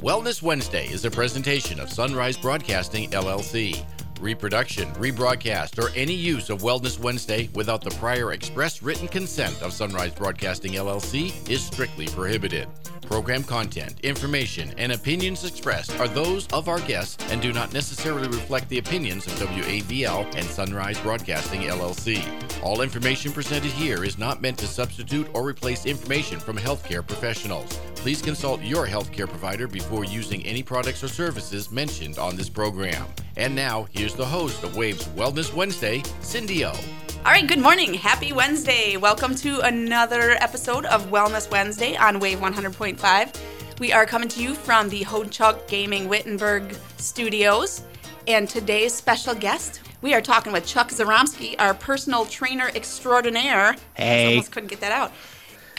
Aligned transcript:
Wellness 0.00 0.40
Wednesday 0.40 0.86
is 0.86 1.04
a 1.04 1.10
presentation 1.10 1.80
of 1.80 1.90
Sunrise 1.90 2.36
Broadcasting 2.36 3.10
LLC. 3.10 3.84
Reproduction, 4.20 4.88
rebroadcast, 4.92 5.82
or 5.82 5.90
any 5.96 6.14
use 6.14 6.50
of 6.50 6.62
Wellness 6.62 7.00
Wednesday 7.00 7.48
without 7.54 7.82
the 7.82 7.90
prior 7.90 8.32
express 8.32 8.80
written 8.80 9.08
consent 9.08 9.60
of 9.60 9.72
Sunrise 9.72 10.12
Broadcasting 10.12 10.74
LLC 10.74 11.32
is 11.50 11.64
strictly 11.64 12.06
prohibited. 12.06 12.68
Program 13.02 13.42
content, 13.42 13.98
information, 14.04 14.72
and 14.78 14.92
opinions 14.92 15.44
expressed 15.44 15.98
are 15.98 16.06
those 16.06 16.46
of 16.52 16.68
our 16.68 16.80
guests 16.80 17.16
and 17.32 17.42
do 17.42 17.52
not 17.52 17.72
necessarily 17.72 18.28
reflect 18.28 18.68
the 18.68 18.78
opinions 18.78 19.26
of 19.26 19.32
WAVL 19.32 20.32
and 20.36 20.44
Sunrise 20.46 21.00
Broadcasting 21.00 21.62
LLC. 21.62 22.22
All 22.62 22.82
information 22.82 23.32
presented 23.32 23.72
here 23.72 24.04
is 24.04 24.16
not 24.16 24.42
meant 24.42 24.58
to 24.58 24.68
substitute 24.68 25.28
or 25.34 25.44
replace 25.44 25.86
information 25.86 26.38
from 26.38 26.56
healthcare 26.56 27.04
professionals. 27.04 27.80
Please 27.98 28.22
consult 28.22 28.62
your 28.62 28.86
healthcare 28.86 29.28
provider 29.28 29.66
before 29.66 30.04
using 30.04 30.46
any 30.46 30.62
products 30.62 31.02
or 31.02 31.08
services 31.08 31.72
mentioned 31.72 32.16
on 32.16 32.36
this 32.36 32.48
program. 32.48 33.06
And 33.36 33.54
now, 33.54 33.88
here's 33.90 34.14
the 34.14 34.24
host 34.24 34.62
of 34.62 34.76
Wave's 34.76 35.06
Wellness 35.08 35.52
Wednesday, 35.52 36.04
Cindy 36.20 36.64
O. 36.64 36.68
All 36.70 37.32
right, 37.32 37.46
good 37.46 37.58
morning. 37.58 37.92
Happy 37.94 38.32
Wednesday. 38.32 38.96
Welcome 38.96 39.34
to 39.36 39.60
another 39.60 40.30
episode 40.40 40.86
of 40.86 41.10
Wellness 41.10 41.50
Wednesday 41.50 41.96
on 41.96 42.20
Wave 42.20 42.38
100.5. 42.38 43.80
We 43.80 43.92
are 43.92 44.06
coming 44.06 44.28
to 44.28 44.42
you 44.42 44.54
from 44.54 44.88
the 44.88 45.02
Ho-Chunk 45.02 45.66
Gaming 45.66 46.08
Wittenberg 46.08 46.76
studios. 46.98 47.82
And 48.28 48.48
today's 48.48 48.94
special 48.94 49.34
guest, 49.34 49.80
we 50.02 50.14
are 50.14 50.20
talking 50.20 50.52
with 50.52 50.64
Chuck 50.64 50.90
Zoromski, 50.90 51.56
our 51.58 51.74
personal 51.74 52.26
trainer 52.26 52.70
extraordinaire. 52.74 53.74
Hey. 53.94 54.30
Almost 54.30 54.52
couldn't 54.52 54.70
get 54.70 54.80
that 54.80 54.92
out. 54.92 55.12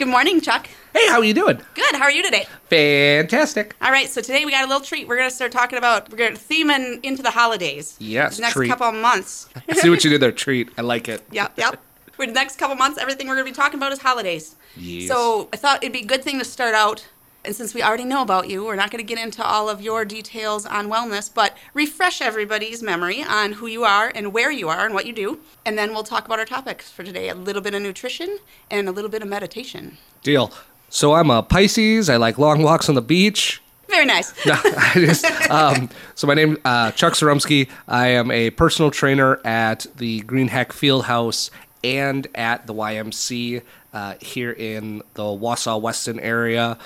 Good 0.00 0.08
morning, 0.08 0.40
Chuck. 0.40 0.66
Hey, 0.94 1.06
how 1.08 1.18
are 1.18 1.24
you 1.24 1.34
doing? 1.34 1.60
Good. 1.74 1.94
How 1.94 2.04
are 2.04 2.10
you 2.10 2.22
today? 2.22 2.46
Fantastic. 2.70 3.76
All 3.82 3.90
right, 3.90 4.08
so 4.08 4.22
today 4.22 4.46
we 4.46 4.50
got 4.50 4.64
a 4.64 4.66
little 4.66 4.80
treat. 4.80 5.06
We're 5.06 5.18
going 5.18 5.28
to 5.28 5.34
start 5.34 5.52
talking 5.52 5.76
about, 5.76 6.10
we're 6.10 6.16
going 6.16 6.32
to 6.32 6.40
theme 6.40 6.70
in 6.70 7.00
into 7.02 7.22
the 7.22 7.30
holidays. 7.30 7.96
Yes, 7.98 8.36
The 8.36 8.40
next 8.40 8.54
treat. 8.54 8.68
couple 8.68 8.86
of 8.86 8.94
months. 8.94 9.50
I 9.68 9.74
see 9.74 9.90
what 9.90 10.02
you 10.02 10.08
did 10.08 10.22
there, 10.22 10.32
treat. 10.32 10.70
I 10.78 10.80
like 10.80 11.06
it. 11.06 11.22
Yep, 11.32 11.52
yep. 11.58 11.82
For 12.12 12.24
the 12.24 12.32
next 12.32 12.56
couple 12.58 12.76
months, 12.76 12.98
everything 12.98 13.28
we're 13.28 13.34
going 13.34 13.44
to 13.44 13.52
be 13.52 13.54
talking 13.54 13.78
about 13.78 13.92
is 13.92 13.98
holidays. 13.98 14.56
Yes. 14.74 15.06
So 15.06 15.50
I 15.52 15.58
thought 15.58 15.84
it'd 15.84 15.92
be 15.92 16.00
a 16.00 16.06
good 16.06 16.24
thing 16.24 16.38
to 16.38 16.46
start 16.46 16.74
out. 16.74 17.06
And 17.44 17.56
since 17.56 17.72
we 17.72 17.82
already 17.82 18.04
know 18.04 18.20
about 18.20 18.50
you, 18.50 18.64
we're 18.64 18.76
not 18.76 18.90
going 18.90 19.04
to 19.04 19.14
get 19.14 19.22
into 19.22 19.42
all 19.42 19.70
of 19.70 19.80
your 19.80 20.04
details 20.04 20.66
on 20.66 20.88
wellness, 20.88 21.32
but 21.32 21.56
refresh 21.72 22.20
everybody's 22.20 22.82
memory 22.82 23.22
on 23.22 23.52
who 23.52 23.66
you 23.66 23.82
are 23.84 24.12
and 24.14 24.32
where 24.34 24.50
you 24.50 24.68
are 24.68 24.84
and 24.84 24.94
what 24.94 25.06
you 25.06 25.12
do. 25.14 25.38
And 25.64 25.78
then 25.78 25.92
we'll 25.92 26.02
talk 26.02 26.26
about 26.26 26.38
our 26.38 26.44
topics 26.44 26.90
for 26.90 27.02
today 27.02 27.30
a 27.30 27.34
little 27.34 27.62
bit 27.62 27.72
of 27.72 27.80
nutrition 27.80 28.38
and 28.70 28.88
a 28.88 28.92
little 28.92 29.10
bit 29.10 29.22
of 29.22 29.28
meditation. 29.28 29.96
Deal. 30.22 30.52
So 30.90 31.14
I'm 31.14 31.30
a 31.30 31.42
Pisces. 31.42 32.10
I 32.10 32.16
like 32.16 32.36
long 32.36 32.62
walks 32.62 32.90
on 32.90 32.94
the 32.94 33.02
beach. 33.02 33.62
Very 33.88 34.04
nice. 34.04 34.34
No, 34.46 34.54
I 34.62 34.92
just, 34.96 35.24
um, 35.50 35.88
so 36.14 36.26
my 36.26 36.34
name 36.34 36.58
uh, 36.64 36.90
Chuck 36.92 37.14
Zoromski. 37.14 37.68
I 37.88 38.08
am 38.08 38.30
a 38.30 38.50
personal 38.50 38.90
trainer 38.90 39.40
at 39.46 39.86
the 39.96 40.20
Greenheck 40.22 40.72
Field 40.72 41.06
House 41.06 41.50
and 41.82 42.28
at 42.34 42.66
the 42.66 42.74
YMC 42.74 43.62
uh, 43.92 44.14
here 44.20 44.52
in 44.52 45.02
the 45.14 45.22
Wausau 45.22 45.80
Weston 45.80 46.20
area. 46.20 46.78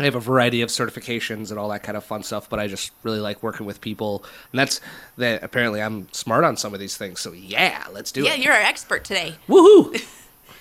I 0.00 0.04
have 0.04 0.14
a 0.14 0.20
variety 0.20 0.62
of 0.62 0.68
certifications 0.68 1.50
and 1.50 1.58
all 1.58 1.68
that 1.70 1.82
kind 1.82 1.96
of 1.96 2.04
fun 2.04 2.22
stuff, 2.22 2.48
but 2.48 2.58
I 2.58 2.66
just 2.66 2.92
really 3.02 3.20
like 3.20 3.42
working 3.42 3.66
with 3.66 3.80
people, 3.80 4.24
and 4.52 4.58
that's 4.58 4.80
that. 5.16 5.42
Apparently, 5.42 5.82
I'm 5.82 6.08
smart 6.12 6.44
on 6.44 6.56
some 6.56 6.74
of 6.74 6.80
these 6.80 6.96
things. 6.96 7.20
So 7.20 7.32
yeah, 7.32 7.84
let's 7.92 8.12
do 8.12 8.22
yeah, 8.22 8.34
it. 8.34 8.38
Yeah, 8.38 8.44
you're 8.44 8.54
our 8.54 8.62
expert 8.62 9.04
today. 9.04 9.36
Woohoo! 9.48 10.02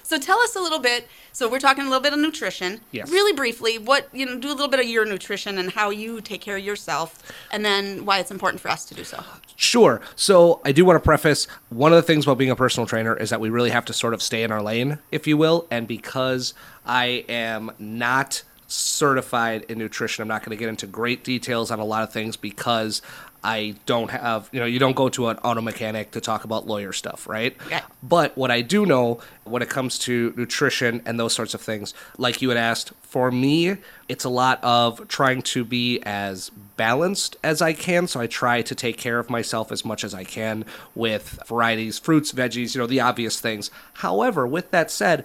So 0.09 0.17
tell 0.17 0.39
us 0.39 0.55
a 0.55 0.59
little 0.59 0.79
bit. 0.79 1.07
So 1.33 1.47
we're 1.47 1.59
talking 1.59 1.83
a 1.83 1.87
little 1.87 2.01
bit 2.01 2.13
of 2.13 2.19
nutrition. 2.19 2.81
Yes. 2.91 3.11
Really 3.11 3.31
briefly, 3.31 3.77
what 3.77 4.09
you 4.11 4.25
know, 4.25 4.39
do 4.39 4.47
a 4.47 4.55
little 4.57 4.67
bit 4.67 4.79
of 4.79 4.87
your 4.87 5.05
nutrition 5.05 5.59
and 5.59 5.69
how 5.69 5.91
you 5.91 6.19
take 6.19 6.41
care 6.41 6.57
of 6.57 6.63
yourself, 6.63 7.21
and 7.51 7.63
then 7.63 8.05
why 8.05 8.17
it's 8.17 8.31
important 8.31 8.59
for 8.59 8.69
us 8.69 8.85
to 8.85 8.95
do 8.95 9.03
so. 9.03 9.23
Sure. 9.55 10.01
So 10.15 10.61
I 10.65 10.71
do 10.71 10.83
want 10.83 10.95
to 10.95 11.05
preface 11.05 11.45
one 11.69 11.93
of 11.93 11.97
the 11.97 12.01
things 12.01 12.25
about 12.25 12.39
being 12.39 12.49
a 12.49 12.55
personal 12.55 12.87
trainer 12.87 13.15
is 13.15 13.29
that 13.29 13.39
we 13.39 13.51
really 13.51 13.69
have 13.69 13.85
to 13.85 13.93
sort 13.93 14.15
of 14.15 14.23
stay 14.23 14.41
in 14.41 14.51
our 14.51 14.63
lane, 14.63 14.97
if 15.11 15.27
you 15.27 15.37
will. 15.37 15.67
And 15.69 15.87
because 15.87 16.55
I 16.87 17.23
am 17.29 17.71
not 17.77 18.41
certified 18.69 19.65
in 19.67 19.77
nutrition, 19.77 20.21
I'm 20.21 20.27
not 20.27 20.43
going 20.43 20.55
to 20.55 20.59
get 20.59 20.69
into 20.69 20.87
great 20.87 21.23
details 21.23 21.71
on 21.71 21.79
a 21.79 21.85
lot 21.85 22.03
of 22.03 22.13
things 22.13 22.37
because 22.37 23.01
I 23.43 23.75
don't 23.85 24.11
have, 24.11 24.49
you 24.51 24.59
know, 24.59 24.65
you 24.65 24.79
don't 24.79 24.95
go 24.95 25.09
to 25.09 25.29
an 25.29 25.37
auto 25.37 25.61
mechanic 25.61 26.11
to 26.11 26.21
talk 26.21 26.43
about 26.43 26.67
lawyer 26.67 26.91
stuff, 26.91 27.27
right? 27.27 27.55
Yeah. 27.69 27.81
But 28.03 28.37
what 28.37 28.51
I 28.51 28.61
do 28.61 28.85
know 28.85 29.21
when 29.45 29.61
it 29.61 29.69
comes 29.69 29.97
to 29.99 30.33
nutrition 30.35 31.01
and 31.05 31.19
those 31.19 31.33
sorts 31.33 31.53
of 31.53 31.61
things, 31.61 31.93
like 32.17 32.41
you 32.41 32.49
had 32.49 32.57
asked, 32.57 32.91
for 33.01 33.31
me, 33.31 33.77
it's 34.07 34.25
a 34.25 34.29
lot 34.29 34.63
of 34.63 35.07
trying 35.07 35.41
to 35.43 35.63
be 35.63 36.01
as 36.03 36.49
balanced 36.75 37.37
as 37.43 37.61
I 37.61 37.73
can. 37.73 38.07
So 38.07 38.19
I 38.19 38.27
try 38.27 38.61
to 38.61 38.75
take 38.75 38.97
care 38.97 39.19
of 39.19 39.29
myself 39.29 39.71
as 39.71 39.85
much 39.85 40.03
as 40.03 40.13
I 40.13 40.25
can 40.25 40.65
with 40.93 41.39
varieties, 41.47 41.97
fruits, 41.97 42.33
veggies, 42.33 42.75
you 42.75 42.81
know, 42.81 42.87
the 42.87 42.99
obvious 42.99 43.39
things. 43.39 43.71
However, 43.93 44.45
with 44.45 44.69
that 44.71 44.91
said, 44.91 45.23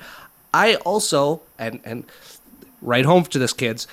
I 0.55 0.76
also, 0.76 1.43
and, 1.59 1.81
and 1.84 2.05
right 2.84 3.04
home 3.04 3.24
to 3.24 3.38
this, 3.38 3.52
kids, 3.52 3.88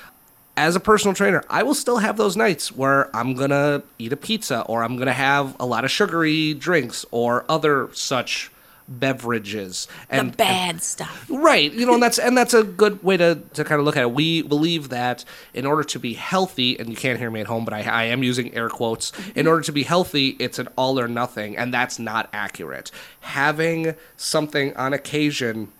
as 0.58 0.76
a 0.76 0.80
personal 0.80 1.16
trainer, 1.16 1.44
I 1.50 1.64
will 1.64 1.74
still 1.74 1.98
have 1.98 2.18
those 2.18 2.36
nights 2.36 2.72
where 2.72 3.16
I'm 3.16 3.34
gonna 3.34 3.84
eat 3.98 4.14
a 4.14 4.18
pizza 4.18 4.62
or 4.64 4.84
I'm 4.84 4.98
gonna 4.98 5.14
have 5.14 5.56
a 5.60 5.66
lot 5.66 5.86
of 5.86 5.92
sugary 5.92 6.54
drinks 6.54 7.06
or 7.12 7.46
other 7.50 7.90
such 7.94 8.52
beverages. 8.88 9.88
And 10.10 10.34
the 10.34 10.38
bad 10.38 10.82
stuff. 10.82 11.26
Right, 11.30 11.72
you 11.72 11.86
know, 11.86 11.94
and 11.94 12.04
that's 12.04 12.20
and 12.20 12.38
that's 12.38 12.54
a 12.54 12.64
good 12.64 13.02
way 13.02 13.18
to, 13.18 13.42
to 13.54 13.64
kind 13.64 13.80
of 13.80 13.86
look 13.86 13.96
at 13.96 14.04
it. 14.04 14.12
We 14.12 14.42
believe 14.42 14.90
that 14.90 15.24
in 15.54 15.66
order 15.66 15.84
to 15.84 16.00
be 16.00 16.14
healthy, 16.14 16.78
and 16.78 16.90
you 16.90 16.96
can't 16.96 17.18
hear 17.18 17.32
me 17.32 17.42
at 17.42 17.48
home, 17.48 17.64
but 17.66 17.74
I, 17.74 17.82
I 17.84 18.04
am 18.06 18.22
using 18.22 18.54
air 18.54 18.70
quotes. 18.70 19.12
Mm-hmm. 19.12 19.40
In 19.40 19.48
order 19.48 19.62
to 19.64 19.72
be 19.72 19.84
healthy, 19.84 20.36
it's 20.40 20.60
an 20.60 20.68
all 20.76 21.00
or 21.00 21.08
nothing, 21.08 21.58
and 21.58 21.74
that's 21.74 21.98
not 21.98 22.30
accurate. 22.34 22.92
Having 23.22 23.96
something 24.18 24.76
on 24.76 24.94
occasion 24.94 25.72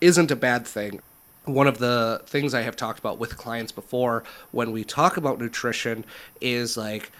isn't 0.00 0.30
a 0.30 0.36
bad 0.36 0.66
thing. 0.66 1.00
One 1.44 1.66
of 1.66 1.78
the 1.78 2.22
things 2.26 2.54
I 2.54 2.62
have 2.62 2.76
talked 2.76 2.98
about 2.98 3.18
with 3.18 3.36
clients 3.36 3.70
before 3.70 4.24
when 4.50 4.72
we 4.72 4.82
talk 4.82 5.16
about 5.16 5.38
nutrition 5.38 6.04
is 6.40 6.76
like 6.76 7.10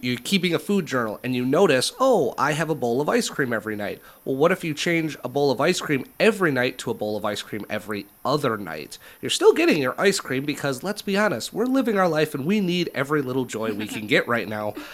you're 0.00 0.18
keeping 0.18 0.54
a 0.54 0.58
food 0.58 0.86
journal 0.86 1.18
and 1.24 1.34
you 1.34 1.44
notice, 1.44 1.92
oh, 1.98 2.34
I 2.38 2.52
have 2.52 2.70
a 2.70 2.74
bowl 2.74 3.00
of 3.00 3.08
ice 3.08 3.28
cream 3.28 3.52
every 3.52 3.74
night. 3.74 4.00
Well, 4.24 4.36
what 4.36 4.52
if 4.52 4.62
you 4.62 4.74
change 4.74 5.16
a 5.24 5.28
bowl 5.28 5.50
of 5.50 5.60
ice 5.60 5.80
cream 5.80 6.04
every 6.20 6.52
night 6.52 6.78
to 6.78 6.90
a 6.90 6.94
bowl 6.94 7.16
of 7.16 7.24
ice 7.24 7.42
cream 7.42 7.64
every 7.68 8.06
other 8.24 8.56
night? 8.56 8.98
You're 9.20 9.30
still 9.30 9.52
getting 9.52 9.78
your 9.78 10.00
ice 10.00 10.20
cream 10.20 10.44
because 10.44 10.82
let's 10.82 11.02
be 11.02 11.16
honest, 11.16 11.52
we're 11.52 11.66
living 11.66 11.98
our 11.98 12.08
life 12.08 12.34
and 12.34 12.46
we 12.46 12.60
need 12.60 12.90
every 12.94 13.22
little 13.22 13.44
joy 13.44 13.72
we 13.72 13.86
can 13.88 14.06
get 14.06 14.26
right 14.28 14.48
now. 14.48 14.74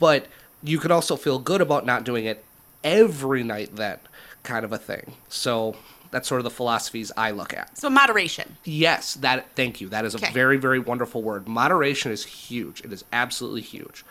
But 0.00 0.26
you 0.60 0.80
could 0.80 0.90
also 0.90 1.14
feel 1.14 1.38
good 1.38 1.60
about 1.60 1.86
not 1.86 2.02
doing 2.02 2.24
it 2.24 2.44
every 2.82 3.44
night 3.44 3.76
then, 3.76 3.98
kind 4.42 4.64
of 4.64 4.72
a 4.72 4.76
thing. 4.76 5.14
So 5.28 5.76
that's 6.14 6.28
sort 6.28 6.38
of 6.38 6.44
the 6.44 6.50
philosophies 6.50 7.10
I 7.16 7.32
look 7.32 7.52
at. 7.52 7.76
So 7.76 7.90
moderation. 7.90 8.56
Yes, 8.62 9.14
that 9.14 9.46
thank 9.56 9.80
you. 9.80 9.88
That 9.88 10.04
is 10.04 10.14
a 10.14 10.18
Okay. 10.18 10.32
very, 10.32 10.56
very 10.56 10.78
wonderful 10.78 11.22
word. 11.22 11.48
Moderation 11.48 12.12
is 12.12 12.24
huge. 12.24 12.82
It 12.82 12.92
is 12.92 13.04
absolutely 13.12 13.62
huge. 13.62 14.04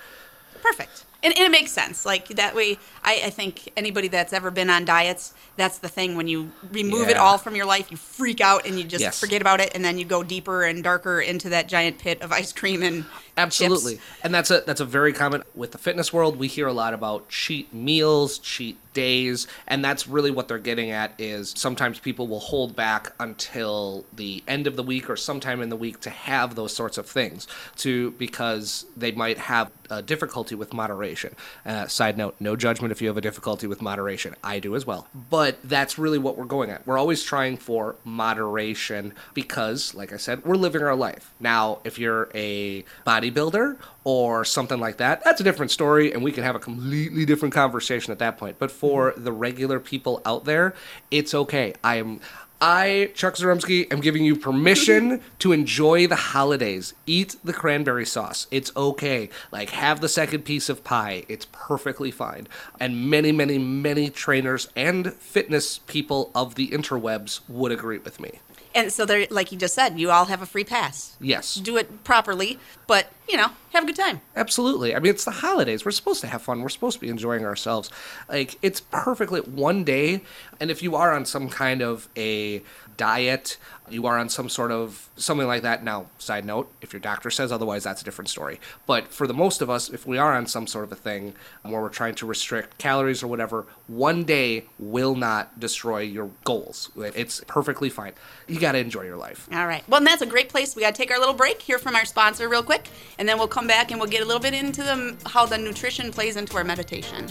Perfect. 0.62 1.06
And, 1.24 1.34
and 1.38 1.46
it 1.46 1.52
makes 1.52 1.72
sense. 1.72 2.06
Like 2.06 2.28
that 2.28 2.54
way, 2.54 2.78
I, 3.06 3.22
I 3.26 3.30
think 3.30 3.72
anybody 3.78 4.10
that's 4.10 4.34
ever 4.34 4.52
been 4.52 4.70
on 4.70 4.84
diets, 4.84 5.34
that's 5.56 5.78
the 5.78 5.88
thing. 5.88 6.18
When 6.18 6.28
you 6.28 6.52
remove 6.74 7.08
it 7.08 7.16
all 7.16 7.38
from 7.38 7.56
your 7.56 7.66
life, 7.66 7.90
you 7.90 7.96
freak 7.96 8.42
out 8.42 8.66
and 8.68 8.78
you 8.78 8.84
just 8.84 9.02
Yes. 9.02 9.20
forget 9.22 9.40
about 9.40 9.62
it, 9.62 9.72
and 9.74 9.86
then 9.86 9.98
you 9.98 10.04
go 10.04 10.24
deeper 10.24 10.64
and 10.64 10.84
darker 10.84 11.22
into 11.22 11.48
that 11.50 11.70
giant 11.70 12.00
pit 12.00 12.22
of 12.22 12.34
ice 12.34 12.52
cream 12.52 12.84
and 12.84 13.06
Absolutely. 13.38 13.94
chips. 13.96 14.06
And 14.24 14.34
that's 14.34 14.52
a 14.52 14.62
that's 14.66 14.82
a 14.82 14.86
very 14.86 15.14
common 15.14 15.44
with 15.56 15.72
the 15.72 15.78
fitness 15.78 16.14
world. 16.14 16.38
We 16.38 16.48
hear 16.48 16.68
a 16.68 16.74
lot 16.74 16.94
about 16.94 17.30
cheat 17.30 17.74
meals, 17.74 18.38
cheat 18.40 18.78
days, 18.94 19.48
and 19.68 19.84
that's 19.84 20.08
really 20.08 20.32
what 20.32 20.48
they're 20.48 20.60
getting 20.60 20.92
at 20.92 21.14
is 21.18 21.54
sometimes 21.58 22.00
people 22.00 22.28
will 22.28 22.40
hold 22.40 22.76
back 22.76 23.14
until 23.20 24.06
the 24.14 24.44
end 24.48 24.68
of 24.68 24.76
the 24.76 24.84
week 24.84 25.10
or 25.10 25.16
sometime 25.16 25.62
in 25.62 25.70
the 25.70 25.76
week 25.76 26.00
to 26.02 26.10
have 26.10 26.56
those 26.56 26.76
sorts 26.76 26.98
of 26.98 27.08
things 27.08 27.48
to 27.78 28.12
because 28.12 28.86
they 28.96 29.12
might 29.12 29.38
have 29.38 29.72
a 29.90 30.02
difficulty 30.02 30.56
with 30.56 30.74
moderation. 30.74 31.36
Uh, 31.66 31.88
side 31.88 32.18
note, 32.18 32.36
no 32.40 32.56
judgment 32.56 32.92
if 32.92 33.02
you 33.02 33.08
have 33.08 33.18
a 33.18 33.22
difficulty 33.22 33.68
with 33.68 33.82
moderation. 33.82 34.36
I 34.44 34.60
do 34.60 34.76
as 34.76 34.86
well. 34.86 35.08
But 35.30 35.58
that's 35.64 35.98
really 35.98 36.18
what 36.18 36.38
we're 36.38 36.46
going 36.46 36.70
at. 36.70 36.86
We're 36.86 36.98
always 36.98 37.24
trying 37.24 37.58
for 37.58 37.96
moderation 38.04 39.14
because, 39.34 39.94
like 39.94 40.14
I 40.14 40.18
said, 40.18 40.46
we're 40.46 40.56
living 40.56 40.84
our 40.84 40.96
life. 40.96 41.34
Now, 41.40 41.80
if 41.84 42.00
you're 42.00 42.30
a 42.34 42.84
bodybuilder 43.32 43.78
or 44.04 44.46
something 44.46 44.80
like 44.80 44.98
that, 44.98 45.24
that's 45.24 45.42
a 45.42 45.44
different 45.44 45.72
story, 45.72 46.14
and 46.14 46.24
we 46.24 46.32
can 46.32 46.44
have 46.44 46.56
a 46.56 46.60
completely 46.60 47.26
different 47.26 47.54
conversation 47.54 48.12
at 48.12 48.20
that 48.20 48.38
point. 48.38 48.58
But 48.60 48.72
for 48.72 49.12
mm-hmm. 49.12 49.24
the 49.24 49.32
regular 49.32 49.80
people 49.80 50.22
out 50.26 50.46
there, 50.46 50.74
it's 51.12 51.34
okay. 51.34 51.74
I 51.84 51.96
am. 51.98 52.20
I, 52.66 53.12
Chuck 53.14 53.34
Zoromski, 53.34 53.92
am 53.92 54.00
giving 54.00 54.24
you 54.24 54.38
permission 54.38 55.22
to 55.40 55.52
enjoy 55.52 56.08
the 56.08 56.16
holidays. 56.16 56.94
Eat 57.06 57.36
the 57.44 57.52
cranberry 57.52 58.06
sauce. 58.06 58.48
It's 58.52 58.72
okay. 58.78 59.28
Like, 59.52 59.72
have 59.72 60.00
the 60.00 60.08
second 60.08 60.44
piece 60.44 60.70
of 60.70 60.82
pie. 60.82 61.26
It's 61.28 61.46
perfectly 61.52 62.10
fine. 62.10 62.48
And 62.80 63.10
many, 63.10 63.34
many, 63.34 63.58
many 63.58 64.10
trainers 64.10 64.70
and 64.78 65.14
fitness 65.14 65.80
people 65.80 66.32
of 66.34 66.56
the 66.56 66.70
interwebs 66.70 67.42
would 67.50 67.74
agree 67.74 67.98
with 67.98 68.22
me. 68.22 68.40
And 68.76 68.92
so 68.92 69.06
they're 69.06 69.28
like 69.30 69.52
you 69.52 69.58
just 69.58 69.76
said, 69.76 70.00
you 70.00 70.12
all 70.12 70.26
have 70.26 70.42
a 70.42 70.46
free 70.46 70.64
pass. 70.64 71.16
Yes. 71.20 71.56
Do 71.56 71.78
it 71.78 72.04
properly, 72.04 72.60
but 72.88 73.12
you 73.30 73.38
know, 73.38 73.52
have 73.72 73.84
a 73.84 73.88
good 73.88 73.96
time. 73.96 74.22
Absolutely. 74.36 74.96
I 74.96 75.00
mean, 75.00 75.12
it's 75.12 75.26
the 75.26 75.32
holidays. 75.32 75.86
We're 75.86 75.92
supposed 75.92 76.22
to 76.22 76.28
have 76.28 76.42
fun. 76.42 76.62
We're 76.62 76.70
supposed 76.70 76.96
to 76.96 77.02
be 77.02 77.10
enjoying 77.10 77.46
ourselves. 77.46 77.90
Like, 78.28 78.58
it's 78.62 78.82
perfectly 78.82 79.40
one 79.42 79.84
day. 79.84 80.22
And 80.60 80.70
if 80.70 80.84
you 80.84 80.96
are 80.96 81.14
on 81.14 81.26
some 81.26 81.50
kind 81.50 81.82
of 81.82 82.10
a 82.18 82.62
diet, 82.98 83.58
you 83.90 84.06
are 84.06 84.18
on 84.20 84.30
some 84.30 84.50
sort 84.50 84.72
of 84.72 85.10
something 85.16 85.48
like 85.48 85.62
that. 85.62 85.84
Now, 85.84 86.08
side 86.18 86.46
note, 86.46 86.72
if 86.82 86.92
your 86.94 87.00
doctor 87.00 87.30
says 87.32 87.52
otherwise, 87.52 87.84
that's 87.84 88.02
a 88.02 88.06
different 88.06 88.30
story. 88.30 88.60
But 88.86 89.08
for 89.08 89.26
the 89.26 89.34
most 89.34 89.62
of 89.62 89.70
us, 89.70 89.90
if 89.90 90.06
we 90.06 90.18
are 90.18 90.34
on 90.34 90.46
some 90.46 90.68
sort 90.68 90.84
of 90.84 90.92
a 90.92 90.96
thing 90.96 91.34
where 91.64 91.82
we're 91.82 91.90
trying 91.90 92.16
to 92.16 92.26
restrict 92.26 92.78
calories 92.78 93.24
or 93.24 93.28
whatever, 93.28 93.66
one 93.88 94.26
day 94.26 94.66
will 94.78 95.16
not 95.16 95.60
destroy 95.60 96.00
your 96.00 96.30
goals. 96.44 96.92
It's 96.98 97.42
perfectly 97.48 97.90
fine. 97.90 98.14
You 98.48 98.60
got 98.64 98.72
to 98.72 98.80
enjoy 98.80 99.04
your 99.04 99.18
life. 99.18 99.48
All 99.52 99.68
right. 99.68 99.88
Well, 99.88 100.00
and 100.00 100.08
that's 100.08 100.22
a 100.22 100.26
great 100.26 100.50
place. 100.50 100.76
We 100.76 100.82
got 100.82 100.96
to 100.96 100.98
take 100.98 101.12
our 101.12 101.20
little 101.20 101.36
break, 101.36 101.62
hear 101.62 101.78
from 101.78 101.96
our 101.96 102.06
sponsor 102.06 102.50
real 102.50 102.64
quick, 102.64 102.88
and 103.20 103.30
then 103.30 103.38
we'll 103.38 103.48
come 103.48 103.68
back 103.68 103.92
and 103.92 104.00
we'll 104.00 104.10
get 104.10 104.22
a 104.22 104.26
little 104.26 104.42
bit 104.42 104.54
into 104.54 104.82
the, 104.82 105.16
how 105.30 105.46
the 105.46 105.58
nutrition 105.58 106.12
plays 106.12 106.38
into 106.38 106.58
our 106.58 106.64
meditation. 106.64 107.30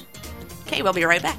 Okay, 0.67 0.83
we'll 0.83 0.93
be 0.93 1.05
right 1.05 1.23
back. 1.23 1.39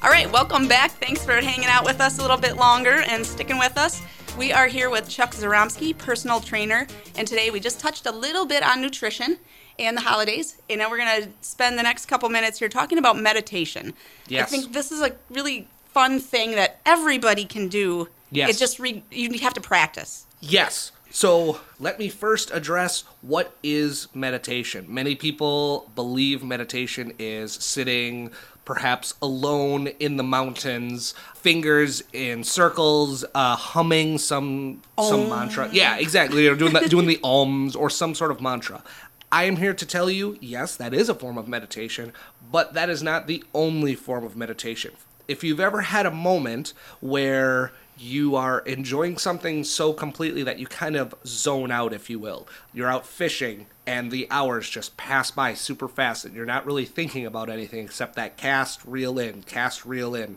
All 0.00 0.10
right, 0.10 0.30
welcome 0.30 0.68
back. 0.68 0.92
Thanks 0.92 1.24
for 1.24 1.32
hanging 1.32 1.68
out 1.68 1.84
with 1.84 2.00
us 2.00 2.18
a 2.18 2.22
little 2.22 2.36
bit 2.36 2.56
longer 2.56 3.02
and 3.08 3.26
sticking 3.26 3.58
with 3.58 3.76
us. 3.76 4.00
We 4.38 4.52
are 4.52 4.68
here 4.68 4.90
with 4.90 5.08
Chuck 5.08 5.32
Zoromski, 5.32 5.96
personal 5.98 6.38
trainer, 6.38 6.86
and 7.16 7.26
today 7.26 7.50
we 7.50 7.58
just 7.58 7.80
touched 7.80 8.06
a 8.06 8.12
little 8.12 8.46
bit 8.46 8.62
on 8.62 8.80
nutrition 8.80 9.38
and 9.78 9.96
the 9.96 10.00
holidays, 10.02 10.56
and 10.68 10.80
now 10.80 10.90
we're 10.90 10.98
going 10.98 11.22
to 11.22 11.28
spend 11.40 11.78
the 11.78 11.82
next 11.82 12.06
couple 12.06 12.28
minutes 12.28 12.58
here 12.58 12.68
talking 12.68 12.98
about 12.98 13.18
meditation. 13.18 13.94
Yes. 14.26 14.48
I 14.48 14.50
think 14.50 14.72
this 14.72 14.90
is 14.92 15.00
a 15.00 15.12
really 15.30 15.68
fun 15.92 16.20
thing 16.20 16.52
that 16.52 16.80
everybody 16.84 17.44
can 17.44 17.68
do. 17.68 18.08
Yes. 18.30 18.50
It 18.50 18.58
just 18.58 18.78
re- 18.78 19.02
you 19.10 19.38
have 19.38 19.54
to 19.54 19.60
practice. 19.60 20.26
Yes. 20.40 20.92
So 21.10 21.60
let 21.80 21.98
me 21.98 22.08
first 22.08 22.50
address 22.52 23.04
what 23.22 23.56
is 23.62 24.08
meditation. 24.14 24.86
Many 24.88 25.14
people 25.14 25.90
believe 25.94 26.44
meditation 26.44 27.14
is 27.18 27.52
sitting 27.52 28.30
perhaps 28.68 29.14
alone 29.22 29.86
in 29.98 30.18
the 30.18 30.22
mountains, 30.22 31.14
fingers 31.34 32.02
in 32.12 32.44
circles, 32.44 33.24
uh, 33.34 33.56
humming 33.56 34.18
some 34.18 34.82
some 35.00 35.30
mantra. 35.30 35.70
Yeah, 35.72 35.96
exactly. 35.96 36.44
You 36.44 36.50
know, 36.50 36.56
doing 36.56 36.74
that, 36.74 36.90
doing 36.90 37.06
the 37.06 37.18
alms 37.24 37.74
or 37.74 37.88
some 37.88 38.14
sort 38.14 38.30
of 38.30 38.42
mantra. 38.42 38.82
I 39.30 39.44
am 39.44 39.56
here 39.56 39.74
to 39.74 39.86
tell 39.86 40.08
you, 40.08 40.38
yes, 40.40 40.76
that 40.76 40.94
is 40.94 41.08
a 41.08 41.14
form 41.14 41.36
of 41.36 41.48
meditation, 41.48 42.12
but 42.50 42.74
that 42.74 42.88
is 42.88 43.02
not 43.02 43.26
the 43.26 43.44
only 43.54 43.94
form 43.94 44.24
of 44.24 44.36
meditation. 44.36 44.92
If 45.26 45.44
you've 45.44 45.60
ever 45.60 45.82
had 45.82 46.06
a 46.06 46.10
moment 46.10 46.72
where 47.00 47.72
you 48.00 48.36
are 48.36 48.60
enjoying 48.60 49.18
something 49.18 49.64
so 49.64 49.92
completely 49.92 50.42
that 50.44 50.58
you 50.58 50.66
kind 50.66 50.96
of 50.96 51.14
zone 51.26 51.70
out, 51.70 51.92
if 51.92 52.08
you 52.08 52.18
will. 52.18 52.46
You're 52.72 52.90
out 52.90 53.06
fishing 53.06 53.66
and 53.86 54.10
the 54.10 54.26
hours 54.30 54.70
just 54.70 54.96
pass 54.96 55.30
by 55.30 55.54
super 55.54 55.88
fast 55.88 56.24
and 56.24 56.34
you're 56.34 56.46
not 56.46 56.64
really 56.64 56.84
thinking 56.84 57.26
about 57.26 57.50
anything 57.50 57.84
except 57.84 58.14
that 58.14 58.36
cast, 58.36 58.84
reel 58.84 59.18
in, 59.18 59.42
cast, 59.42 59.84
reel 59.84 60.14
in. 60.14 60.36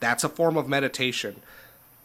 That's 0.00 0.24
a 0.24 0.28
form 0.28 0.56
of 0.56 0.68
meditation. 0.68 1.42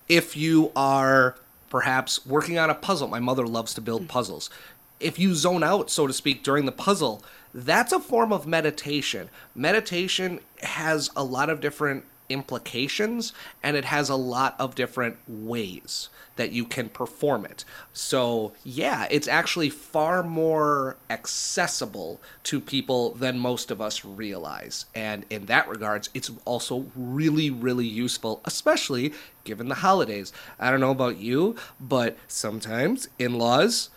If 0.07 0.35
you 0.35 0.71
are 0.75 1.35
perhaps 1.69 2.25
working 2.25 2.57
on 2.57 2.69
a 2.69 2.75
puzzle, 2.75 3.07
my 3.07 3.19
mother 3.19 3.45
loves 3.45 3.73
to 3.75 3.81
build 3.81 4.07
puzzles. 4.07 4.49
If 4.99 5.17
you 5.17 5.33
zone 5.33 5.63
out, 5.63 5.89
so 5.89 6.07
to 6.07 6.13
speak, 6.13 6.43
during 6.43 6.65
the 6.65 6.71
puzzle, 6.71 7.23
that's 7.53 7.91
a 7.91 7.99
form 7.99 8.31
of 8.31 8.45
meditation. 8.45 9.29
Meditation 9.55 10.39
has 10.61 11.09
a 11.15 11.23
lot 11.23 11.49
of 11.49 11.61
different 11.61 12.05
implications 12.29 13.33
and 13.63 13.75
it 13.75 13.85
has 13.85 14.07
a 14.07 14.15
lot 14.15 14.55
of 14.59 14.75
different 14.75 15.17
ways 15.27 16.09
that 16.35 16.51
you 16.51 16.63
can 16.63 16.87
perform 16.87 17.43
it. 17.43 17.65
So, 17.91 18.53
yeah, 18.63 19.07
it's 19.09 19.27
actually 19.27 19.69
far 19.69 20.23
more 20.23 20.95
accessible 21.09 22.21
to 22.43 22.61
people 22.61 23.13
than 23.15 23.39
most 23.39 23.71
of 23.71 23.81
us 23.81 24.05
realize. 24.05 24.85
And 24.95 25.25
in 25.29 25.47
that 25.47 25.67
regards, 25.67 26.09
it's 26.13 26.31
also 26.45 26.85
really 26.95 27.49
really 27.49 27.87
useful, 27.87 28.41
especially 28.45 29.13
given 29.43 29.67
the 29.67 29.75
holidays. 29.75 30.31
I 30.59 30.69
don't 30.69 30.79
know 30.79 30.91
about 30.91 31.17
you, 31.17 31.55
but 31.79 32.15
sometimes 32.27 33.09
in-laws 33.17 33.89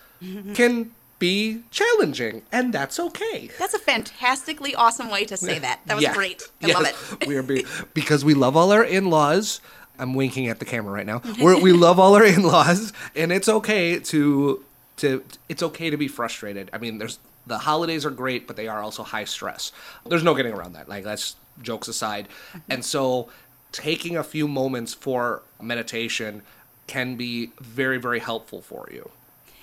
can 0.54 0.92
be 1.18 1.62
challenging, 1.70 2.42
and 2.50 2.72
that's 2.72 2.98
okay. 2.98 3.48
That's 3.58 3.74
a 3.74 3.78
fantastically 3.78 4.74
awesome 4.74 5.08
way 5.08 5.24
to 5.26 5.36
say 5.36 5.58
that. 5.60 5.80
That 5.86 5.94
was 5.94 6.02
Yeah. 6.02 6.14
great. 6.14 6.42
I 6.62 6.66
Yes. 6.66 6.76
love 6.76 6.86
it. 7.20 7.26
we 7.28 7.36
are 7.36 7.42
be- 7.44 7.64
because 7.94 8.24
we 8.24 8.34
love 8.34 8.56
all 8.56 8.72
our 8.72 8.82
in-laws. 8.82 9.60
I'm 9.98 10.14
winking 10.14 10.48
at 10.48 10.58
the 10.58 10.64
camera 10.64 10.92
right 10.92 11.06
now. 11.06 11.22
We're, 11.40 11.60
we 11.60 11.72
love 11.72 12.00
all 12.00 12.14
our 12.16 12.24
in-laws, 12.24 12.92
and 13.14 13.30
it's 13.30 13.48
okay 13.48 13.98
to 14.00 14.64
to 14.96 15.24
it's 15.48 15.62
okay 15.62 15.90
to 15.90 15.96
be 15.96 16.08
frustrated. 16.08 16.70
I 16.72 16.78
mean, 16.78 16.98
there's 16.98 17.20
the 17.46 17.58
holidays 17.58 18.04
are 18.04 18.10
great, 18.10 18.46
but 18.46 18.56
they 18.56 18.66
are 18.68 18.82
also 18.82 19.02
high 19.04 19.24
stress. 19.24 19.70
There's 20.06 20.24
no 20.24 20.34
getting 20.34 20.52
around 20.54 20.72
that. 20.72 20.88
Like 20.88 21.04
that's 21.04 21.36
jokes 21.60 21.86
aside, 21.86 22.28
mm-hmm. 22.50 22.58
and 22.72 22.84
so 22.84 23.28
taking 23.70 24.16
a 24.16 24.24
few 24.24 24.48
moments 24.48 24.92
for 24.92 25.42
meditation 25.60 26.42
can 26.88 27.14
be 27.16 27.52
very 27.60 27.98
very 27.98 28.18
helpful 28.18 28.60
for 28.60 28.88
you. 28.92 29.10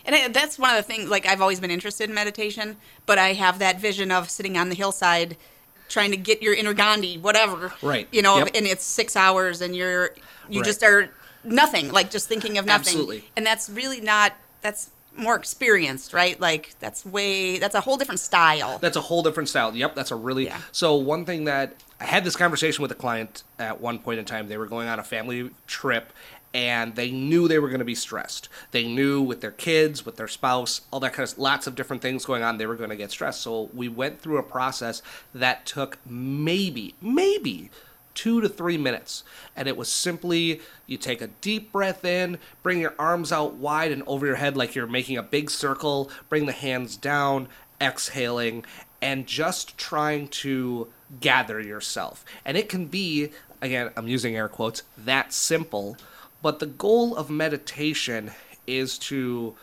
And 0.06 0.16
I, 0.16 0.28
that's 0.30 0.58
one 0.58 0.70
of 0.72 0.78
the 0.78 0.84
things, 0.84 1.10
like, 1.10 1.26
I've 1.26 1.42
always 1.42 1.60
been 1.60 1.72
interested 1.72 2.10
in 2.10 2.16
meditation, 2.16 2.78
but 3.06 3.18
I 3.18 3.34
have 3.34 3.60
that 3.60 3.80
vision 3.80 4.12
of 4.12 4.30
sitting 4.30 4.58
on 4.58 4.70
the 4.70 4.76
hillside 4.76 5.38
trying 5.90 6.12
to 6.12 6.18
get 6.18 6.42
your 6.42 6.54
inner 6.54 6.74
Gandhi, 6.74 7.18
whatever. 7.18 7.74
Right. 7.82 8.08
You 8.12 8.22
know, 8.22 8.38
Yep. 8.38 8.50
and 8.56 8.66
it's 8.68 8.84
six 8.84 9.16
hours 9.16 9.62
and 9.62 9.76
you're, 9.76 10.12
you 10.50 10.62
Right. 10.62 10.66
just 10.66 10.84
are 10.84 11.10
nothing, 11.44 11.92
like 11.92 12.12
just 12.12 12.28
thinking 12.28 12.58
of 12.58 12.66
nothing. 12.66 12.94
Absolutely. 12.94 13.30
And 13.36 13.46
that's 13.46 13.70
really 13.70 14.00
not, 14.00 14.34
that's 14.62 14.92
more 15.16 15.36
experienced, 15.36 16.14
right? 16.14 16.40
Like, 16.40 16.76
that's 16.80 17.06
way, 17.06 17.58
that's 17.58 17.74
a 17.76 17.82
whole 17.82 17.98
different 17.98 18.20
style. 18.20 18.78
That's 18.80 18.98
a 18.98 19.02
whole 19.02 19.24
different 19.24 19.50
style. 19.50 19.76
Yep, 19.76 19.96
that's 19.96 20.12
a 20.12 20.16
really 20.16 20.46
Yeah. 20.46 20.60
so 20.72 20.96
one 20.96 21.26
thing 21.26 21.46
that 21.46 21.74
I 22.00 22.06
had 22.06 22.24
this 22.24 22.36
conversation 22.36 22.82
with 22.82 22.92
a 22.92 22.96
client 22.96 23.44
at 23.58 23.82
one 23.82 24.00
point 24.00 24.20
in 24.20 24.26
time. 24.26 24.48
They 24.48 24.58
were 24.58 24.68
going 24.68 24.88
on 24.88 25.00
a 25.00 25.04
family 25.04 25.50
trip 25.68 26.14
and 26.54 26.96
they 26.96 27.12
knew 27.12 27.48
they 27.48 27.60
were 27.60 27.68
going 27.68 27.80
to 27.80 27.86
be 27.86 27.96
stressed. 27.96 28.50
They 28.72 28.88
knew 28.88 29.22
with 29.22 29.42
their 29.42 29.52
kids, 29.52 30.06
with 30.06 30.16
their 30.16 30.28
spouse, 30.28 30.82
all 30.92 31.00
that 31.02 31.14
kind 31.14 31.30
of 31.30 31.38
lots 31.38 31.68
of 31.68 31.76
different 31.76 32.02
things 32.02 32.26
going 32.26 32.44
on, 32.44 32.58
they 32.58 32.66
were 32.66 32.76
going 32.76 32.90
to 32.90 32.96
get 32.96 33.12
stressed. 33.12 33.42
So 33.42 33.70
we 33.74 33.88
went 33.88 34.20
through 34.20 34.38
a 34.38 34.44
process 34.44 35.02
that 35.34 35.66
took 35.66 36.00
maybe, 36.06 36.96
maybe 37.02 37.70
two 38.16 38.42
to 38.42 38.50
three 38.50 38.78
minutes. 38.78 39.24
And 39.56 39.68
it 39.68 39.78
was 39.78 39.90
simply 39.90 40.62
you 40.88 40.98
take 40.98 41.22
a 41.22 41.28
deep 41.28 41.72
breath 41.72 42.04
in, 42.04 42.38
bring 42.64 42.80
your 42.80 42.96
arms 43.00 43.32
out 43.32 43.54
wide 43.54 43.92
and 43.92 44.04
over 44.08 44.26
your 44.26 44.36
head 44.36 44.58
like 44.58 44.76
you're 44.76 44.88
making 44.88 45.18
a 45.18 45.24
big 45.24 45.50
circle, 45.50 46.10
bring 46.28 46.46
the 46.46 46.52
hands 46.52 46.98
down, 46.98 47.48
exhaling, 47.80 48.66
and 49.02 49.26
just 49.26 49.78
trying 49.78 50.28
to 50.28 50.88
gather 51.22 51.62
yourself. 51.62 52.26
And 52.44 52.58
it 52.58 52.70
can 52.70 52.88
be, 52.88 53.30
again, 53.62 53.92
I'm 53.96 54.08
using 54.08 54.36
air 54.36 54.50
quotes, 54.50 54.84
that 54.98 55.32
simple. 55.32 55.96
But 56.42 56.60
the 56.60 56.66
goal 56.66 57.16
of 57.16 57.30
meditation 57.30 58.32
is 58.66 58.98
to 59.00 59.56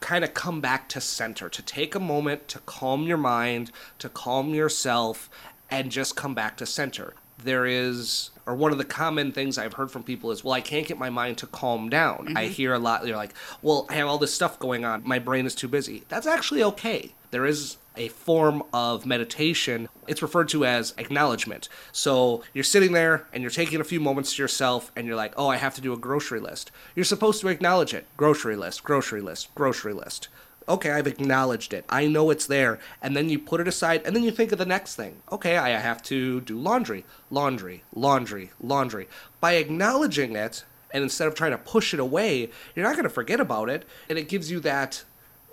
kind 0.00 0.24
of 0.24 0.34
come 0.34 0.60
back 0.60 0.88
to 0.90 1.00
center, 1.00 1.48
to 1.48 1.62
take 1.62 1.94
a 1.94 2.00
moment 2.00 2.48
to 2.48 2.58
calm 2.60 3.04
your 3.04 3.16
mind, 3.16 3.70
to 3.98 4.08
calm 4.08 4.54
yourself, 4.54 5.28
and 5.70 5.90
just 5.90 6.16
come 6.16 6.34
back 6.34 6.56
to 6.56 6.66
center. 6.66 7.14
There 7.42 7.66
is, 7.66 8.30
or 8.46 8.54
one 8.54 8.72
of 8.72 8.78
the 8.78 8.84
common 8.84 9.32
things 9.32 9.56
I've 9.56 9.74
heard 9.74 9.90
from 9.90 10.02
people 10.02 10.30
is, 10.30 10.44
well, 10.44 10.52
I 10.52 10.60
can't 10.60 10.86
get 10.86 10.98
my 10.98 11.10
mind 11.10 11.38
to 11.38 11.46
calm 11.46 11.88
down. 11.88 12.36
I 12.36 12.44
mm-hmm. 12.44 12.52
hear 12.52 12.72
a 12.74 12.78
lot, 12.78 13.02
they're 13.02 13.16
like, 13.16 13.34
well, 13.62 13.86
I 13.88 13.94
have 13.94 14.08
all 14.08 14.18
this 14.18 14.34
stuff 14.34 14.58
going 14.58 14.84
on. 14.84 15.02
My 15.04 15.18
brain 15.18 15.46
is 15.46 15.54
too 15.54 15.68
busy. 15.68 16.04
That's 16.08 16.26
actually 16.26 16.62
okay. 16.62 17.14
There 17.30 17.46
is 17.46 17.76
a 17.96 18.08
form 18.08 18.62
of 18.72 19.06
meditation. 19.06 19.88
It's 20.06 20.22
referred 20.22 20.48
to 20.50 20.64
as 20.64 20.94
acknowledgement. 20.98 21.68
So 21.92 22.42
you're 22.54 22.64
sitting 22.64 22.92
there 22.92 23.26
and 23.32 23.42
you're 23.42 23.50
taking 23.50 23.80
a 23.80 23.84
few 23.84 24.00
moments 24.00 24.34
to 24.36 24.42
yourself 24.42 24.92
and 24.96 25.06
you're 25.06 25.16
like, 25.16 25.34
oh, 25.36 25.48
I 25.48 25.56
have 25.56 25.74
to 25.74 25.80
do 25.80 25.92
a 25.92 25.98
grocery 25.98 26.40
list. 26.40 26.70
You're 26.94 27.04
supposed 27.04 27.40
to 27.40 27.48
acknowledge 27.48 27.94
it. 27.94 28.06
Grocery 28.16 28.56
list, 28.56 28.84
grocery 28.84 29.20
list, 29.20 29.54
grocery 29.54 29.92
list. 29.92 30.28
Okay, 30.68 30.90
I've 30.92 31.06
acknowledged 31.06 31.72
it. 31.72 31.84
I 31.88 32.06
know 32.06 32.30
it's 32.30 32.46
there. 32.46 32.78
And 33.02 33.16
then 33.16 33.28
you 33.28 33.38
put 33.38 33.60
it 33.60 33.68
aside 33.68 34.02
and 34.04 34.14
then 34.14 34.22
you 34.22 34.30
think 34.30 34.52
of 34.52 34.58
the 34.58 34.66
next 34.66 34.94
thing. 34.94 35.22
Okay, 35.32 35.56
I 35.56 35.70
have 35.70 36.02
to 36.04 36.40
do 36.42 36.58
laundry, 36.58 37.04
laundry, 37.30 37.82
laundry, 37.94 38.52
laundry. 38.60 39.08
By 39.40 39.54
acknowledging 39.54 40.36
it, 40.36 40.64
and 40.92 41.02
instead 41.02 41.28
of 41.28 41.34
trying 41.34 41.52
to 41.52 41.58
push 41.58 41.94
it 41.94 42.00
away, 42.00 42.50
you're 42.74 42.84
not 42.84 42.94
going 42.94 43.04
to 43.04 43.10
forget 43.10 43.40
about 43.40 43.68
it. 43.68 43.84
And 44.08 44.18
it 44.18 44.28
gives 44.28 44.50
you 44.50 44.60
that 44.60 45.04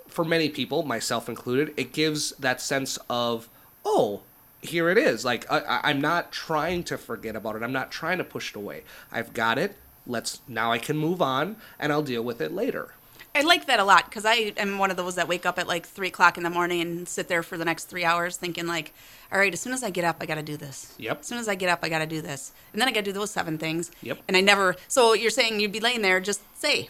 for 0.08 0.24
many 0.24 0.48
people, 0.48 0.82
myself 0.82 1.28
included, 1.28 1.72
it 1.76 1.92
gives 1.92 2.30
that 2.32 2.60
sense 2.60 2.98
of, 3.08 3.48
oh, 3.84 4.22
here 4.62 4.90
it 4.90 4.98
is. 4.98 5.24
Like 5.24 5.50
I, 5.50 5.80
I'm 5.84 6.00
not 6.00 6.32
trying 6.32 6.82
to 6.84 6.98
forget 6.98 7.36
about 7.36 7.56
it. 7.56 7.62
I'm 7.62 7.72
not 7.72 7.90
trying 7.90 8.18
to 8.18 8.24
push 8.24 8.50
it 8.50 8.56
away. 8.56 8.82
I've 9.12 9.32
got 9.32 9.58
it. 9.58 9.76
Let's 10.06 10.40
now 10.48 10.72
I 10.72 10.78
can 10.78 10.96
move 10.96 11.20
on, 11.20 11.56
and 11.78 11.92
I'll 11.92 12.02
deal 12.02 12.22
with 12.22 12.40
it 12.40 12.52
later. 12.52 12.94
I 13.34 13.42
like 13.42 13.66
that 13.66 13.78
a 13.78 13.84
lot 13.84 14.06
because 14.06 14.24
I 14.24 14.52
am 14.56 14.78
one 14.78 14.90
of 14.90 14.96
those 14.96 15.14
that 15.14 15.28
wake 15.28 15.46
up 15.46 15.58
at 15.58 15.68
like 15.68 15.86
three 15.86 16.08
o'clock 16.08 16.38
in 16.38 16.42
the 16.42 16.50
morning 16.50 16.80
and 16.80 17.08
sit 17.08 17.28
there 17.28 17.42
for 17.42 17.56
the 17.56 17.64
next 17.64 17.84
three 17.84 18.04
hours 18.04 18.36
thinking 18.36 18.66
like, 18.66 18.94
all 19.30 19.38
right, 19.38 19.52
as 19.52 19.60
soon 19.60 19.72
as 19.72 19.84
I 19.84 19.90
get 19.90 20.04
up, 20.04 20.16
I 20.20 20.26
got 20.26 20.36
to 20.36 20.42
do 20.42 20.56
this. 20.56 20.94
Yep. 20.98 21.20
As 21.20 21.26
soon 21.26 21.38
as 21.38 21.46
I 21.46 21.54
get 21.54 21.68
up, 21.68 21.80
I 21.82 21.88
got 21.88 21.98
to 21.98 22.06
do 22.06 22.20
this, 22.20 22.52
and 22.72 22.80
then 22.80 22.88
I 22.88 22.92
got 22.92 23.00
to 23.00 23.04
do 23.04 23.12
those 23.12 23.30
seven 23.30 23.58
things. 23.58 23.90
Yep. 24.02 24.18
And 24.26 24.36
I 24.36 24.40
never. 24.40 24.76
So 24.88 25.12
you're 25.12 25.30
saying 25.30 25.60
you'd 25.60 25.72
be 25.72 25.78
laying 25.78 26.02
there, 26.02 26.20
just 26.20 26.40
say, 26.58 26.88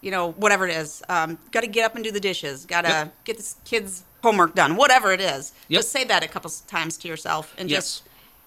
you 0.00 0.10
know, 0.10 0.32
whatever 0.32 0.66
it 0.66 0.74
is. 0.74 1.02
Um, 1.08 1.38
got 1.50 1.60
to 1.62 1.66
get 1.66 1.84
up 1.84 1.94
and 1.94 2.04
do 2.04 2.10
the 2.12 2.20
dishes. 2.20 2.64
Got 2.66 2.82
to 2.82 2.88
Yep. 2.90 3.24
get 3.24 3.36
this 3.36 3.56
kid's 3.64 4.04
homework 4.22 4.54
done. 4.54 4.76
Whatever 4.76 5.12
it 5.12 5.20
is. 5.20 5.52
Yep. 5.68 5.78
Just 5.78 5.92
say 5.92 6.04
that 6.04 6.22
a 6.24 6.28
couple 6.28 6.50
times 6.66 6.96
to 6.98 7.08
yourself 7.08 7.54
and 7.58 7.70
Yes. 7.70 7.76
just, 7.78 8.02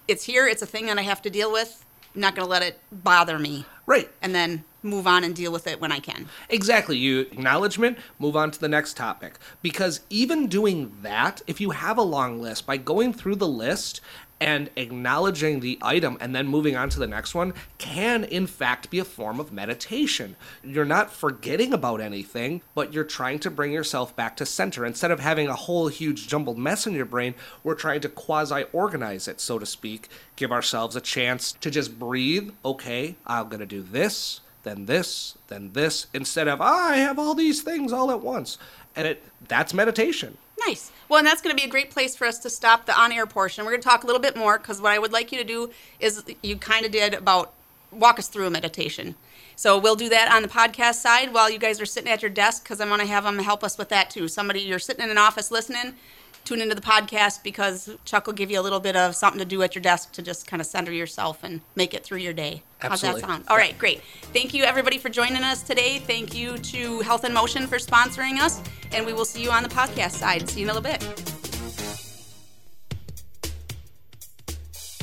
it's 0.08 0.24
here. 0.26 0.48
It's 0.48 0.62
a 0.62 0.66
thing 0.66 0.86
that 0.88 0.98
I 0.98 1.04
have 1.04 1.22
to 1.24 1.30
deal 1.30 1.52
with. 1.52 1.86
I'm 2.14 2.22
not 2.22 2.36
going 2.36 2.46
to 2.46 2.50
let 2.50 2.62
it 2.62 2.80
bother 2.92 3.40
me. 3.40 3.66
Right. 3.86 4.10
And 4.22 4.36
then 4.36 4.64
move 4.84 5.08
on 5.08 5.24
and 5.24 5.36
deal 5.36 5.52
with 5.52 5.68
it 5.68 5.80
when 5.80 5.92
I 5.92 6.00
can. 6.00 6.28
Exactly. 6.50 6.98
You 6.98 7.20
acknowledgement, 7.22 7.98
move 8.20 8.36
on 8.36 8.52
to 8.52 8.60
the 8.60 8.68
next 8.68 8.98
topic. 8.98 9.38
Because 9.62 10.02
even 10.10 10.48
doing 10.48 10.96
that, 11.04 11.42
if 11.48 11.62
you 11.62 11.70
have 11.72 11.98
a 11.98 12.02
long 12.02 12.42
list, 12.42 12.66
by 12.66 12.78
going 12.78 13.14
through 13.14 13.36
the 13.36 13.48
list 13.48 14.02
and 14.42 14.72
acknowledging 14.76 15.60
the 15.60 15.78
item 15.84 16.18
and 16.20 16.36
then 16.36 16.48
moving 16.48 16.76
on 16.76 16.90
to 16.90 17.00
the 17.00 17.08
next 17.08 17.36
one 17.36 17.54
can 17.78 18.24
in 18.24 18.48
fact 18.48 18.90
be 18.90 18.98
a 18.98 19.06
form 19.06 19.40
of 19.40 19.54
meditation. 19.54 20.36
You're 20.64 20.84
not 20.84 21.14
forgetting 21.14 21.72
about 21.72 22.02
anything, 22.02 22.64
but 22.74 22.92
you're 22.92 23.04
trying 23.04 23.38
to 23.40 23.52
bring 23.52 23.72
yourself 23.72 24.16
back 24.16 24.36
to 24.38 24.46
center. 24.46 24.84
Instead 24.84 25.12
of 25.12 25.20
having 25.20 25.48
a 25.48 25.56
whole 25.56 25.88
huge 25.88 26.28
jumbled 26.28 26.58
mess 26.58 26.88
in 26.88 26.94
your 26.94 27.06
brain, 27.06 27.36
we're 27.64 27.76
trying 27.76 28.02
to 28.02 28.10
quasi 28.10 28.64
organize 28.74 29.28
it, 29.28 29.40
so 29.40 29.60
to 29.60 29.66
speak, 29.66 30.10
give 30.36 30.52
ourselves 30.52 30.96
a 30.96 31.02
chance 31.02 31.52
to 31.54 31.70
just 31.70 32.00
breathe. 32.00 32.50
Okay, 32.66 33.16
I'm 33.28 33.48
going 33.48 33.60
to 33.60 33.66
do 33.68 33.84
this 33.84 34.42
then 34.64 34.86
this, 34.86 35.38
then 35.48 35.72
this, 35.74 36.08
instead 36.14 36.48
of 36.48 36.62
"Ah, 36.62 36.90
I 36.90 36.98
have 36.98 37.18
all 37.18 37.34
these 37.34 37.62
things 37.62 37.92
all 37.92 38.12
at 38.12 38.22
once. 38.22 38.58
And 38.96 39.08
it 39.08 39.24
that's 39.48 39.74
meditation. 39.74 40.38
Nice. 40.68 40.92
Well, 41.10 41.18
and 41.20 41.28
that's 41.28 41.42
going 41.42 41.56
to 41.56 41.62
be 41.62 41.68
a 41.68 41.72
great 41.72 41.90
place 41.90 42.16
for 42.16 42.26
us 42.26 42.38
to 42.40 42.50
stop 42.50 42.86
the 42.86 43.00
on 43.00 43.12
air 43.12 43.26
portion. 43.26 43.66
We're 43.66 43.72
going 43.72 43.82
to 43.82 43.88
talk 43.88 44.04
a 44.04 44.08
little 44.08 44.22
bit 44.22 44.36
more 44.36 44.58
because 44.58 44.82
what 44.82 44.92
I 44.92 45.00
would 45.00 45.12
like 45.12 45.32
you 45.32 45.38
to 45.38 45.44
do 45.44 45.72
is 46.00 46.24
you 46.42 46.56
kind 46.58 46.86
of 46.86 46.92
did 46.92 47.14
about 47.14 47.54
walk 47.92 48.20
us 48.20 48.28
through 48.28 48.48
a 48.48 48.50
meditation. 48.50 49.16
So 49.56 49.78
we'll 49.78 49.96
do 49.96 50.10
that 50.10 50.32
on 50.34 50.42
the 50.42 50.48
podcast 50.48 50.96
side 50.96 51.34
while 51.34 51.50
you 51.50 51.60
guys 51.60 51.82
are 51.82 51.86
sitting 51.86 52.12
at 52.12 52.22
your 52.22 52.32
desk 52.32 52.64
because 52.64 52.80
I 52.80 52.90
want 52.90 53.02
to 53.02 53.08
have 53.08 53.24
them 53.24 53.40
help 53.40 53.64
us 53.64 53.78
with 53.78 53.90
that 53.90 54.10
too. 54.10 54.28
Somebody, 54.28 54.62
you're 54.62 54.80
sitting 54.80 55.04
in 55.04 55.12
an 55.12 55.18
office 55.18 55.52
listening, 55.52 55.96
tune 56.46 56.62
into 56.62 56.76
the 56.76 56.82
podcast 56.82 57.44
because 57.44 57.90
Chuck 58.06 58.26
will 58.26 58.34
give 58.34 58.52
you 58.52 58.60
a 58.60 58.64
little 58.64 58.80
bit 58.80 58.96
of 58.96 59.16
something 59.16 59.40
to 59.40 59.46
do 59.46 59.62
at 59.62 59.76
your 59.76 59.82
desk 59.82 60.12
to 60.14 60.22
just 60.22 60.48
kind 60.48 60.62
of 60.62 60.66
center 60.66 60.92
yourself 60.92 61.40
and 61.44 61.62
make 61.76 61.94
it 61.94 62.04
through 62.04 62.20
your 62.20 62.34
day. 62.34 62.64
Absolutely. 62.82 63.22
How's 63.22 63.30
that 63.30 63.34
sound? 63.34 63.46
All 63.48 63.58
right, 63.58 63.78
great. 63.78 64.02
Thank 64.34 64.54
you 64.54 64.64
everybody 64.64 64.98
for 64.98 65.10
joining 65.10 65.44
us 65.44 65.62
today. 65.64 66.00
Thank 66.00 66.36
you 66.36 66.58
to 66.58 67.00
Health 67.02 67.26
in 67.26 67.34
Motion 67.34 67.68
for 67.68 67.78
sponsoring 67.78 68.40
us, 68.40 68.62
and 68.92 69.06
we 69.06 69.14
will 69.14 69.26
see 69.26 69.44
you 69.44 69.52
on 69.52 69.64
the 69.64 69.70
podcast 69.70 70.12
side. 70.12 70.50
See 70.50 70.62
you 70.62 70.66
in 70.66 70.72
a 70.72 70.74
little 70.74 70.90
bit. 70.90 71.41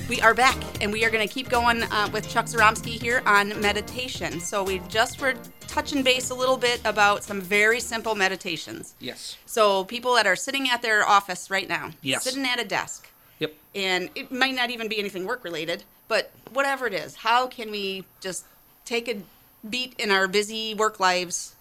We 0.09 0.23
are 0.23 0.33
back, 0.33 0.57
and 0.83 0.91
we 0.91 1.05
are 1.05 1.11
going 1.11 1.27
to 1.27 1.33
keep 1.33 1.51
going 1.51 1.83
uh, 1.83 2.09
with 2.11 2.27
Chuck 2.31 2.47
Zoromski 2.47 2.93
here 2.99 3.23
on 3.27 3.61
meditation. 3.61 4.41
So 4.41 4.65
we 4.65 4.79
just 4.89 5.21
were 5.21 5.35
touching 5.67 6.03
base 6.03 6.31
a 6.31 6.35
little 6.35 6.57
bit 6.57 6.81
about 6.87 7.23
some 7.23 7.43
very 7.43 7.79
simple 7.79 8.15
meditations. 8.15 8.95
Yes. 9.01 9.37
So 9.45 9.85
people 9.85 10.15
that 10.15 10.27
are 10.27 10.35
sitting 10.35 10.71
at 10.71 10.81
their 10.81 11.07
office 11.07 11.51
right 11.51 11.69
now, 11.69 11.91
Yes. 12.01 12.25
sitting 12.25 12.47
at 12.47 12.59
a 12.59 12.65
desk, 12.65 13.11
Yep. 13.39 13.55
and 13.75 14.09
it 14.15 14.33
might 14.33 14.55
not 14.55 14.71
even 14.71 14.89
be 14.89 14.99
anything 14.99 15.27
work 15.27 15.45
related, 15.45 15.85
but 16.09 16.31
whatever 16.55 16.87
it 16.87 16.95
is, 16.95 17.17
how 17.17 17.47
can 17.47 17.71
we 17.71 18.07
just 18.23 18.47
take 18.87 19.09
a 19.09 19.21
beat 19.69 19.95
in 19.99 20.11
our 20.11 20.27
busy 20.27 20.73
work 20.73 20.99
lives? 20.99 21.55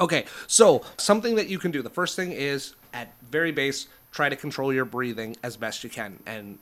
Okay, 0.00 0.24
so 0.46 0.82
something 0.96 1.34
that 1.34 1.48
you 1.48 1.58
can 1.58 1.72
do. 1.72 1.82
The 1.82 1.90
first 1.90 2.16
thing 2.16 2.32
is 2.32 2.72
at 2.94 3.12
very 3.30 3.52
base, 3.52 3.86
try 4.12 4.30
to 4.30 4.36
control 4.36 4.72
your 4.72 4.86
breathing 4.86 5.36
as 5.42 5.58
best 5.58 5.84
you 5.84 5.90
can. 5.90 6.20
And 6.24 6.58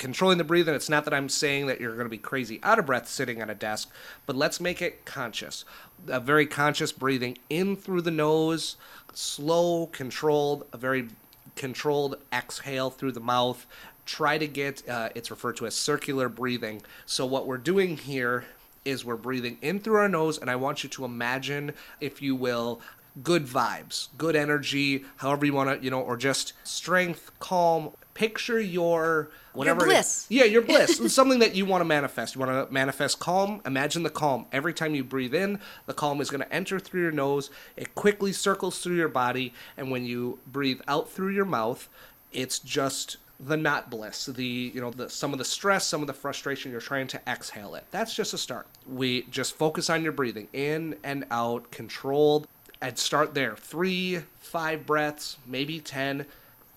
controlling 0.00 0.38
the 0.38 0.44
breathing, 0.44 0.74
it's 0.74 0.88
not 0.88 1.04
that 1.04 1.12
I'm 1.12 1.28
saying 1.28 1.66
that 1.66 1.78
you're 1.78 1.92
going 1.92 2.06
to 2.06 2.10
be 2.10 2.16
crazy 2.16 2.58
out 2.62 2.78
of 2.78 2.86
breath 2.86 3.06
sitting 3.06 3.42
at 3.42 3.50
a 3.50 3.54
desk, 3.54 3.90
but 4.24 4.34
let's 4.34 4.58
make 4.58 4.80
it 4.80 5.04
conscious. 5.04 5.66
A 6.08 6.18
very 6.18 6.46
conscious 6.46 6.90
breathing 6.90 7.36
in 7.50 7.76
through 7.76 8.00
the 8.00 8.10
nose, 8.10 8.76
slow, 9.12 9.88
controlled, 9.92 10.66
a 10.72 10.78
very 10.78 11.08
controlled 11.54 12.16
exhale 12.32 12.88
through 12.88 13.12
the 13.12 13.20
mouth. 13.20 13.66
Try 14.06 14.38
to 14.38 14.48
get, 14.48 14.88
uh, 14.88 15.10
it's 15.14 15.30
referred 15.30 15.58
to 15.58 15.66
as 15.66 15.74
circular 15.74 16.30
breathing. 16.30 16.80
So, 17.04 17.26
what 17.26 17.46
we're 17.46 17.58
doing 17.58 17.98
here 17.98 18.46
is 18.86 19.04
we're 19.04 19.16
breathing 19.16 19.58
in 19.60 19.80
through 19.80 19.96
our 19.96 20.08
nose, 20.08 20.38
and 20.38 20.50
I 20.50 20.56
want 20.56 20.82
you 20.82 20.88
to 20.88 21.04
imagine, 21.04 21.74
if 22.00 22.22
you 22.22 22.34
will, 22.34 22.80
good 23.22 23.44
vibes, 23.44 24.08
good 24.16 24.34
energy, 24.34 25.04
however 25.16 25.44
you 25.44 25.52
want 25.52 25.78
to, 25.78 25.84
you 25.84 25.90
know, 25.90 26.00
or 26.00 26.16
just 26.16 26.54
strength, 26.64 27.30
calm. 27.38 27.90
Picture 28.14 28.60
your 28.60 29.30
whatever. 29.52 29.86
it 29.86 29.88
is- 29.88 29.94
bliss. 29.94 30.26
Yeah, 30.28 30.44
your 30.44 30.62
bliss. 30.62 31.00
Something 31.14 31.38
that 31.38 31.54
you 31.54 31.64
want 31.64 31.80
to 31.80 31.84
manifest. 31.86 32.34
You 32.34 32.40
want 32.40 32.68
to 32.68 32.72
manifest 32.72 33.18
calm. 33.18 33.60
Imagine 33.64 34.02
the 34.02 34.10
calm. 34.10 34.46
Every 34.52 34.74
time 34.74 34.94
you 34.94 35.04
breathe 35.04 35.34
in, 35.34 35.60
the 35.86 35.94
calm 35.94 36.20
is 36.20 36.30
going 36.30 36.42
to 36.42 36.52
enter 36.52 36.78
through 36.78 37.02
your 37.02 37.12
nose. 37.12 37.50
It 37.76 37.94
quickly 37.94 38.32
circles 38.32 38.80
through 38.80 38.96
your 38.96 39.08
body, 39.08 39.54
and 39.76 39.90
when 39.90 40.04
you 40.04 40.38
breathe 40.46 40.80
out 40.88 41.10
through 41.10 41.30
your 41.34 41.44
mouth, 41.44 41.88
it's 42.32 42.58
just 42.58 43.16
the 43.42 43.56
not 43.56 43.88
bliss 43.88 44.26
the 44.26 44.44
you 44.44 44.80
know 44.82 44.90
the 44.90 45.08
some 45.08 45.32
of 45.32 45.38
the 45.38 45.44
stress 45.44 45.86
some 45.86 46.02
of 46.02 46.06
the 46.06 46.12
frustration 46.12 46.70
you're 46.70 46.78
trying 46.78 47.06
to 47.06 47.18
exhale 47.26 47.74
it 47.74 47.84
that's 47.90 48.14
just 48.14 48.34
a 48.34 48.38
start 48.38 48.66
we 48.86 49.22
just 49.30 49.56
focus 49.56 49.88
on 49.88 50.02
your 50.02 50.12
breathing 50.12 50.46
in 50.52 50.94
and 51.02 51.24
out 51.30 51.70
controlled 51.70 52.46
and 52.82 52.98
start 52.98 53.32
there 53.32 53.56
three 53.56 54.20
five 54.36 54.84
breaths 54.84 55.38
maybe 55.46 55.80
ten 55.80 56.26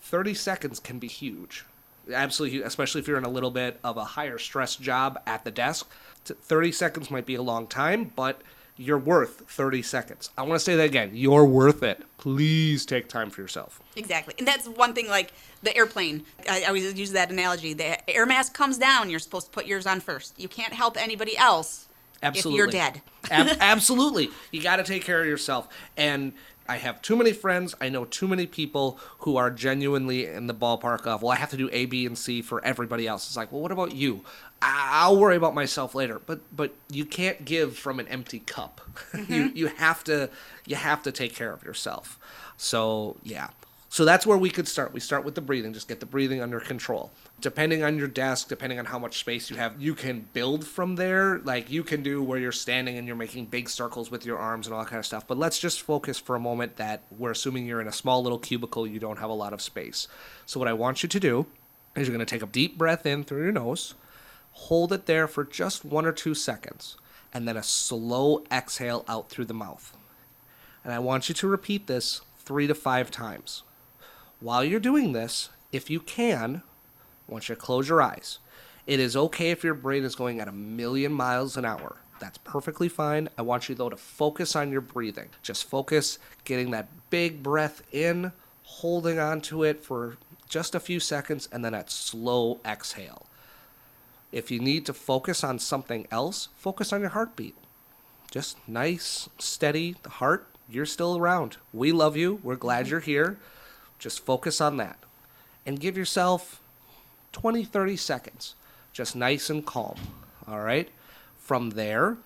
30 0.03 0.33
seconds 0.33 0.79
can 0.79 0.99
be 0.99 1.07
huge 1.07 1.65
absolutely 2.11 2.57
huge, 2.57 2.67
especially 2.67 2.99
if 2.99 3.07
you're 3.07 3.17
in 3.17 3.23
a 3.23 3.29
little 3.29 3.51
bit 3.51 3.79
of 3.83 3.97
a 3.97 4.03
higher 4.03 4.37
stress 4.37 4.75
job 4.75 5.19
at 5.25 5.43
the 5.43 5.51
desk 5.51 5.89
30 6.25 6.71
seconds 6.71 7.11
might 7.11 7.25
be 7.25 7.35
a 7.35 7.41
long 7.41 7.67
time 7.67 8.11
but 8.15 8.41
you're 8.77 8.97
worth 8.97 9.43
30 9.49 9.81
seconds 9.81 10.29
i 10.37 10.41
want 10.41 10.53
to 10.53 10.59
say 10.59 10.75
that 10.75 10.85
again 10.85 11.11
you're 11.13 11.45
worth 11.45 11.83
it 11.83 12.03
please 12.17 12.85
take 12.85 13.07
time 13.07 13.29
for 13.29 13.41
yourself 13.41 13.81
Exactly. 13.95 14.33
And 14.37 14.47
that's 14.47 14.67
one 14.67 14.93
thing 14.93 15.07
like 15.07 15.33
the 15.61 15.75
airplane. 15.75 16.25
I, 16.49 16.63
always 16.63 16.93
use 16.95 17.11
that 17.11 17.31
analogy. 17.31 17.73
The 17.73 18.09
air 18.09 18.25
mask 18.25 18.53
comes 18.53 18.77
down, 18.77 19.09
you're 19.09 19.19
supposed 19.19 19.47
to 19.47 19.51
put 19.51 19.65
yours 19.65 19.85
on 19.85 19.99
first. 19.99 20.39
You 20.39 20.47
can't 20.47 20.73
help 20.73 20.97
anybody 20.97 21.37
else 21.37 21.87
Absolutely. 22.21 22.51
if 22.53 22.57
you're 22.57 22.67
dead. 22.67 23.01
Ab- 23.29 23.57
absolutely. 23.61 24.29
You 24.51 24.61
got 24.61 24.77
to 24.77 24.83
take 24.83 25.03
care 25.03 25.21
of 25.21 25.27
yourself. 25.27 25.67
And 25.95 26.33
I 26.67 26.77
have 26.77 27.01
too 27.01 27.15
many 27.15 27.33
friends. 27.33 27.75
I 27.81 27.89
know 27.89 28.05
too 28.05 28.27
many 28.27 28.47
people 28.47 28.97
who 29.19 29.35
are 29.37 29.51
genuinely 29.51 30.27
in 30.27 30.47
the 30.47 30.53
ballpark 30.53 31.05
of, 31.05 31.21
well, 31.21 31.31
I 31.31 31.35
have 31.35 31.49
to 31.51 31.57
do 31.57 31.69
A, 31.73 31.85
B, 31.85 32.05
and 32.05 32.17
C 32.17 32.41
for 32.41 32.63
everybody 32.63 33.05
else. 33.05 33.27
It's 33.27 33.35
like, 33.35 33.51
well, 33.51 33.61
what 33.61 33.71
about 33.71 33.93
you? 33.93 34.21
I'll 34.61 35.17
worry 35.17 35.35
about 35.35 35.53
myself 35.53 35.93
later. 35.93 36.21
But 36.25 36.39
but 36.55 36.73
you 36.89 37.05
can't 37.05 37.43
give 37.43 37.77
from 37.77 37.99
an 37.99 38.07
empty 38.07 38.39
cup. 38.39 38.81
you 39.13 39.19
mm-hmm. 39.19 39.57
you 39.57 39.67
have 39.67 40.03
to 40.05 40.29
you 40.65 40.77
have 40.77 41.03
to 41.03 41.11
take 41.11 41.35
care 41.35 41.51
of 41.51 41.63
yourself. 41.63 42.17
So 42.55 43.17
yeah. 43.23 43.49
So 43.89 44.05
that's 44.05 44.25
where 44.25 44.37
we 44.37 44.49
could 44.49 44.67
start. 44.67 44.93
We 44.93 44.99
start 44.99 45.23
with 45.23 45.35
the 45.35 45.41
breathing, 45.41 45.73
just 45.73 45.87
get 45.87 45.99
the 45.99 46.05
breathing 46.05 46.41
under 46.41 46.59
control. 46.59 47.11
Depending 47.41 47.83
on 47.83 47.97
your 47.97 48.07
desk, 48.07 48.47
depending 48.47 48.79
on 48.79 48.85
how 48.85 48.97
much 48.97 49.19
space 49.19 49.49
you 49.49 49.57
have, 49.57 49.81
you 49.81 49.95
can 49.95 50.29
build 50.31 50.65
from 50.65 50.95
there. 50.95 51.39
Like 51.39 51.69
you 51.69 51.83
can 51.83 52.01
do 52.01 52.23
where 52.23 52.39
you're 52.39 52.53
standing 52.53 52.97
and 52.97 53.05
you're 53.05 53.17
making 53.17 53.47
big 53.47 53.69
circles 53.69 54.09
with 54.09 54.25
your 54.25 54.37
arms 54.37 54.65
and 54.65 54.73
all 54.73 54.81
that 54.81 54.89
kind 54.89 54.99
of 54.99 55.05
stuff. 55.05 55.27
But 55.27 55.37
let's 55.37 55.59
just 55.59 55.81
focus 55.81 56.17
for 56.17 56.35
a 56.35 56.39
moment 56.39 56.77
that 56.77 57.03
we're 57.11 57.31
assuming 57.31 57.65
you're 57.65 57.81
in 57.81 57.87
a 57.87 57.91
small 57.93 58.23
little 58.23 58.39
cubicle, 58.39 58.87
you 58.87 58.99
don't 58.99 59.19
have 59.19 59.29
a 59.29 59.33
lot 59.33 59.51
of 59.51 59.61
space. 59.61 60.07
So 60.45 60.57
what 60.57 60.69
I 60.69 60.73
want 60.73 61.03
you 61.03 61.09
to 61.09 61.19
do 61.19 61.45
is 61.95 62.07
you're 62.07 62.15
going 62.15 62.25
to 62.25 62.33
take 62.33 62.43
a 62.43 62.51
deep 62.51 62.77
breath 62.77 63.05
in 63.05 63.23
through 63.23 63.43
your 63.43 63.51
nose, 63.51 63.95
hold 64.51 64.93
it 64.93 65.05
there 65.05 65.27
for 65.27 65.43
just 65.43 65.83
one 65.83 66.05
or 66.05 66.11
two 66.11 66.33
seconds, 66.33 66.97
and 67.33 67.47
then 67.47 67.57
a 67.57 67.63
slow 67.63 68.43
exhale 68.51 69.03
out 69.07 69.29
through 69.29 69.45
the 69.45 69.53
mouth. 69.53 69.95
And 70.83 70.93
I 70.93 70.99
want 70.99 71.29
you 71.29 71.35
to 71.35 71.47
repeat 71.47 71.87
this 71.87 72.21
three 72.39 72.67
to 72.67 72.75
five 72.75 73.11
times. 73.11 73.63
While 74.39 74.63
you're 74.63 74.79
doing 74.79 75.13
this, 75.13 75.49
if 75.71 75.89
you 75.89 75.99
can, 75.99 76.61
I 77.27 77.31
want 77.31 77.49
you 77.49 77.55
to 77.55 77.61
close 77.61 77.89
your 77.89 78.01
eyes. 78.01 78.39
It 78.85 78.99
is 78.99 79.15
okay 79.15 79.51
if 79.51 79.63
your 79.63 79.73
brain 79.73 80.03
is 80.03 80.15
going 80.15 80.39
at 80.39 80.47
a 80.47 80.53
million 80.53 81.13
miles 81.13 81.57
an 81.57 81.65
hour. 81.65 81.97
That's 82.19 82.37
perfectly 82.39 82.89
fine. 82.89 83.29
I 83.37 83.41
want 83.41 83.69
you, 83.69 83.75
though, 83.75 83.89
to 83.89 83.97
focus 83.97 84.55
on 84.55 84.71
your 84.71 84.81
breathing. 84.81 85.29
Just 85.41 85.69
focus 85.69 86.19
getting 86.43 86.71
that 86.71 86.89
big 87.09 87.41
breath 87.43 87.81
in, 87.91 88.31
holding 88.63 89.19
on 89.19 89.41
to 89.41 89.63
it 89.63 89.83
for 89.83 90.17
just 90.47 90.75
a 90.75 90.79
few 90.79 90.99
seconds, 90.99 91.49
and 91.51 91.63
then 91.63 91.73
that 91.73 91.89
slow 91.89 92.59
exhale. 92.65 93.25
If 94.31 94.51
you 94.51 94.59
need 94.59 94.85
to 94.85 94.93
focus 94.93 95.43
on 95.43 95.59
something 95.59 96.07
else, 96.11 96.49
focus 96.57 96.91
on 96.91 97.01
your 97.01 97.11
heartbeat 97.11 97.55
just 98.33 98.57
nice, 98.67 99.29
steady. 99.37 99.95
The 100.01 100.09
heart, 100.09 100.47
you're 100.67 100.87
still 100.87 101.19
around. 101.19 101.57
We 101.71 101.91
love 101.91 102.17
you. 102.17 102.39
We're 102.41 102.55
glad 102.55 102.87
you're 102.87 102.99
here. 102.99 103.37
Just 103.99 104.25
focus 104.25 104.59
on 104.59 104.77
that. 104.77 104.97
And 105.67 105.79
give 105.79 105.95
yourself 105.95 106.59
20, 107.33 107.65
30 107.65 107.97
seconds. 107.97 108.55
Just 108.93 109.15
nice 109.15 109.49
and 109.49 109.65
calm. 109.65 109.95
All 110.47 110.61
right? 110.61 110.89
From 111.37 111.71
there, 111.71 112.17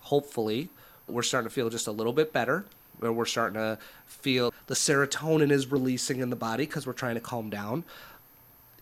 hopefully, 0.00 0.68
we're 1.08 1.22
starting 1.22 1.48
to 1.48 1.54
feel 1.54 1.70
just 1.70 1.86
a 1.86 1.92
little 1.92 2.12
bit 2.12 2.32
better. 2.32 2.66
we're 3.00 3.24
starting 3.24 3.54
to 3.54 3.78
feel 4.06 4.52
the 4.66 4.74
serotonin 4.74 5.50
is 5.50 5.70
releasing 5.70 6.20
in 6.20 6.30
the 6.30 6.36
body 6.36 6.66
because 6.66 6.86
we're 6.86 6.92
trying 6.92 7.14
to 7.14 7.20
calm 7.20 7.48
down. 7.48 7.84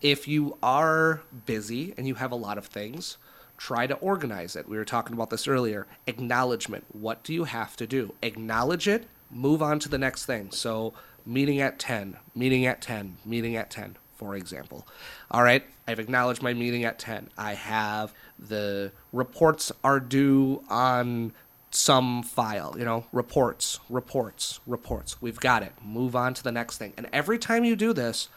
If 0.00 0.26
you 0.26 0.56
are 0.62 1.22
busy 1.46 1.94
and 1.96 2.08
you 2.08 2.16
have 2.16 2.32
a 2.32 2.36
lot 2.36 2.58
of 2.58 2.66
things, 2.66 3.16
try 3.56 3.86
to 3.86 3.94
organize 3.96 4.56
it. 4.56 4.68
We 4.68 4.76
were 4.76 4.84
talking 4.84 5.14
about 5.14 5.30
this 5.30 5.46
earlier. 5.46 5.86
Acknowledgement. 6.06 6.84
What 6.92 7.22
do 7.22 7.32
you 7.32 7.44
have 7.44 7.76
to 7.76 7.86
do? 7.86 8.14
Acknowledge 8.22 8.88
it, 8.88 9.06
move 9.30 9.62
on 9.62 9.78
to 9.80 9.88
the 9.88 9.98
next 9.98 10.26
thing. 10.26 10.50
So, 10.50 10.92
meeting 11.26 11.60
at 11.60 11.78
10, 11.78 12.16
meeting 12.34 12.66
at 12.66 12.80
10, 12.82 13.16
meeting 13.24 13.56
at 13.56 13.70
10, 13.70 13.96
for 14.16 14.36
example. 14.36 14.86
All 15.30 15.42
right, 15.42 15.64
I've 15.86 15.98
acknowledged 15.98 16.42
my 16.42 16.54
meeting 16.54 16.84
at 16.84 16.98
10. 16.98 17.28
I 17.36 17.54
have 17.54 18.12
the 18.38 18.92
reports 19.12 19.72
are 19.82 20.00
due 20.00 20.62
on 20.68 21.32
some 21.70 22.22
file, 22.22 22.74
you 22.78 22.84
know, 22.84 23.04
reports, 23.12 23.80
reports, 23.88 24.60
reports. 24.66 25.20
We've 25.20 25.40
got 25.40 25.62
it. 25.62 25.72
Move 25.84 26.14
on 26.14 26.34
to 26.34 26.42
the 26.42 26.52
next 26.52 26.78
thing. 26.78 26.92
And 26.96 27.08
every 27.12 27.38
time 27.38 27.64
you 27.64 27.74
do 27.74 27.92
this, 27.92 28.28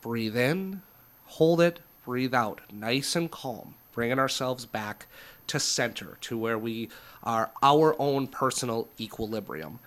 breathe 0.00 0.36
in, 0.36 0.82
hold 1.26 1.60
it, 1.60 1.80
breathe 2.04 2.34
out, 2.34 2.60
nice 2.72 3.14
and 3.14 3.30
calm, 3.30 3.74
bringing 3.92 4.18
ourselves 4.18 4.64
back 4.64 5.06
to 5.48 5.60
center, 5.60 6.16
to 6.22 6.38
where 6.38 6.58
we 6.58 6.88
are 7.22 7.50
our 7.62 7.94
own 7.98 8.26
personal 8.26 8.88
equilibrium. 8.98 9.78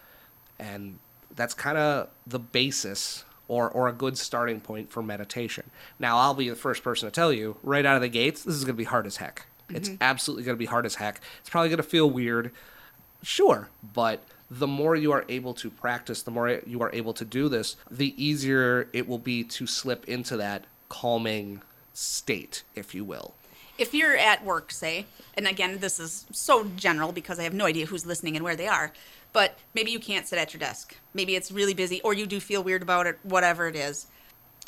And 0.60 1.00
that's 1.36 1.54
kind 1.54 1.78
of 1.78 2.10
the 2.28 2.40
basis 2.40 3.26
or, 3.50 3.70
or 3.70 3.90
a 3.90 3.94
good 3.94 4.18
starting 4.18 4.62
point 4.62 4.90
for 4.90 5.04
meditation. 5.04 5.70
Now, 6.00 6.18
I'll 6.18 6.34
be 6.34 6.50
the 6.50 6.56
first 6.56 6.84
person 6.84 7.08
to 7.08 7.12
tell 7.12 7.34
you 7.34 7.58
right 7.62 7.86
out 7.86 7.98
of 7.98 8.02
the 8.02 8.08
gates, 8.08 8.44
this 8.44 8.56
is 8.56 8.64
going 8.64 8.76
to 8.76 8.78
be 8.78 8.86
hard 8.86 9.06
as 9.06 9.18
heck. 9.18 9.46
It's 9.70 9.90
mm-hmm. 9.90 10.02
absolutely 10.02 10.46
going 10.46 10.56
to 10.56 10.60
be 10.60 10.66
hard 10.66 10.86
as 10.86 10.96
heck. 10.96 11.20
It's 11.42 11.50
probably 11.50 11.70
going 11.70 11.78
to 11.78 11.84
feel 11.84 12.10
weird. 12.10 12.52
Sure, 13.22 13.70
but 13.94 14.24
the 14.50 14.68
more 14.68 14.96
you 14.96 15.12
are 15.12 15.26
able 15.28 15.54
to 15.56 15.70
practice, 15.70 16.22
the 16.22 16.32
more 16.32 16.62
you 16.66 16.82
are 16.82 16.90
able 16.94 17.14
to 17.14 17.26
do 17.26 17.50
this, 17.50 17.76
the 17.92 18.14
easier 18.24 18.88
it 18.94 19.08
will 19.08 19.20
be 19.20 19.44
to 19.44 19.68
slip 19.68 20.08
into 20.08 20.38
that 20.38 20.66
calming 20.88 21.62
state, 21.94 22.64
if 22.76 22.96
you 22.96 23.04
will. 23.04 23.34
If 23.80 23.94
you're 23.94 24.18
at 24.18 24.44
work, 24.44 24.74
say, 24.74 25.06
and 25.36 25.48
again, 25.48 25.80
this 25.80 26.02
is 26.02 26.26
so 26.34 26.66
general 26.76 27.14
because 27.14 27.40
I 27.40 27.44
have 27.44 27.54
no 27.54 27.66
idea 27.66 27.86
who's 27.86 28.06
listening 28.06 28.36
and 28.36 28.44
where 28.44 28.58
they 28.58 28.68
are, 28.68 28.92
but 29.32 29.58
maybe 29.74 29.90
you 29.90 30.00
can't 30.00 30.28
sit 30.28 30.38
at 30.38 30.54
your 30.54 30.60
desk. 30.60 30.98
Maybe 31.14 31.38
it's 31.38 31.50
really 31.50 31.74
busy 31.74 32.02
or 32.02 32.14
you 32.14 32.28
do 32.28 32.42
feel 32.42 32.62
weird 32.62 32.82
about 32.82 33.08
it, 33.08 33.18
whatever 33.24 33.70
it 33.70 33.78
is. 33.78 34.08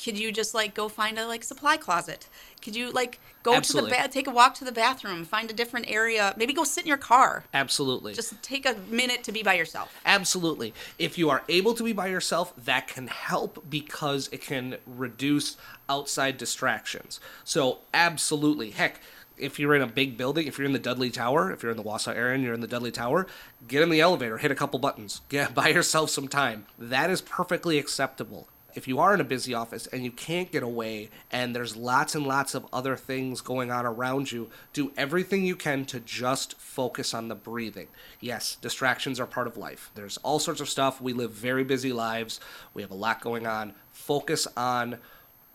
Could 0.04 0.18
you 0.18 0.32
just 0.32 0.54
like 0.54 0.74
go 0.74 0.90
find 0.90 1.18
a 1.20 1.28
like 1.28 1.44
supply 1.44 1.78
closet? 1.78 2.28
Could 2.62 2.76
you 2.76 2.92
like 2.92 3.20
go 3.44 3.54
Absolutely. 3.54 3.92
to 3.92 3.98
the 3.98 4.04
ba- 4.04 4.10
take 4.10 4.28
a 4.28 4.32
walk 4.32 4.56
to 4.56 4.66
the 4.66 4.72
bathroom, 4.72 5.26
find 5.26 5.50
a 5.50 5.54
different 5.54 5.90
area, 5.90 6.34
maybe 6.38 6.54
go 6.54 6.64
sit 6.64 6.84
in 6.84 6.88
your 6.88 6.98
car. 6.98 7.44
Absolutely. 7.54 8.14
Just 8.14 8.42
take 8.42 8.66
a 8.66 8.76
minute 8.90 9.24
to 9.24 9.32
be 9.32 9.44
by 9.44 9.54
yourself. 9.54 9.94
Absolutely. 10.06 10.74
If 10.98 11.18
you 11.18 11.30
are 11.30 11.44
able 11.50 11.74
to 11.76 11.84
be 11.84 11.94
by 11.94 12.08
yourself, 12.08 12.54
that 12.66 12.88
can 12.88 13.08
help 13.08 13.64
because 13.70 14.30
it 14.32 14.42
can 14.42 14.78
reduce 14.86 15.58
outside 15.90 16.38
distractions. 16.38 17.20
So, 17.44 17.80
absolutely. 17.94 18.72
Heck, 18.72 19.02
if 19.38 19.60
you're 19.60 19.76
in 19.76 19.82
a 19.82 19.88
big 19.88 20.18
building, 20.18 20.48
if 20.48 20.58
you're 20.58 20.68
in 20.68 20.74
the 20.74 20.80
Dudley 20.80 21.10
Tower, 21.10 21.52
if 21.52 21.64
you're 21.64 21.72
in 21.72 21.78
the 21.78 21.84
Wausau 21.84 22.16
area 22.16 22.36
and 22.36 22.44
you're 22.44 22.54
in 22.54 22.62
the 22.62 22.68
Dudley 22.68 22.92
Tower, 22.92 23.28
get 23.68 23.82
in 23.82 23.90
the 23.90 24.00
elevator, 24.00 24.38
hit 24.38 24.52
a 24.52 24.56
couple 24.56 24.80
buttons, 24.80 25.22
get 25.30 25.54
buy 25.56 25.70
yourself 25.70 26.10
some 26.10 26.28
time. 26.28 26.66
That 26.78 27.10
is 27.10 27.22
perfectly 27.22 27.80
acceptable. 27.80 28.48
If 28.74 28.88
you 28.88 29.00
are 29.00 29.14
in 29.14 29.22
a 29.22 29.26
busy 29.26 29.54
office 29.54 29.88
and 29.88 30.04
you 30.04 30.12
can't 30.12 30.52
get 30.52 30.64
away 30.64 31.10
and 31.32 31.56
there's 31.56 31.76
lots 31.76 32.16
and 32.16 32.26
lots 32.26 32.56
of 32.56 32.66
other 32.72 32.96
things 32.96 33.42
going 33.42 33.72
on 33.72 33.86
around 33.86 34.32
you, 34.32 34.50
do 34.74 34.92
everything 34.96 35.46
you 35.46 35.56
can 35.56 35.86
to 35.86 36.00
just 36.00 36.58
focus 36.60 37.14
on 37.14 37.28
the 37.28 37.36
breathing. 37.36 37.88
Yes, 38.20 38.56
distractions 38.62 39.20
are 39.20 39.26
part 39.26 39.48
of 39.48 39.58
life. 39.58 39.92
There's 39.96 40.18
all 40.18 40.40
sorts 40.40 40.62
of 40.62 40.70
stuff. 40.70 41.02
We 41.02 41.14
live 41.14 41.32
very 41.32 41.64
busy 41.64 41.92
lives. 41.92 42.40
We 42.74 42.82
have 42.82 42.92
a 42.92 42.96
lot 42.96 43.22
going 43.22 43.46
on. 43.46 43.74
Focus 43.92 44.48
on 44.56 45.00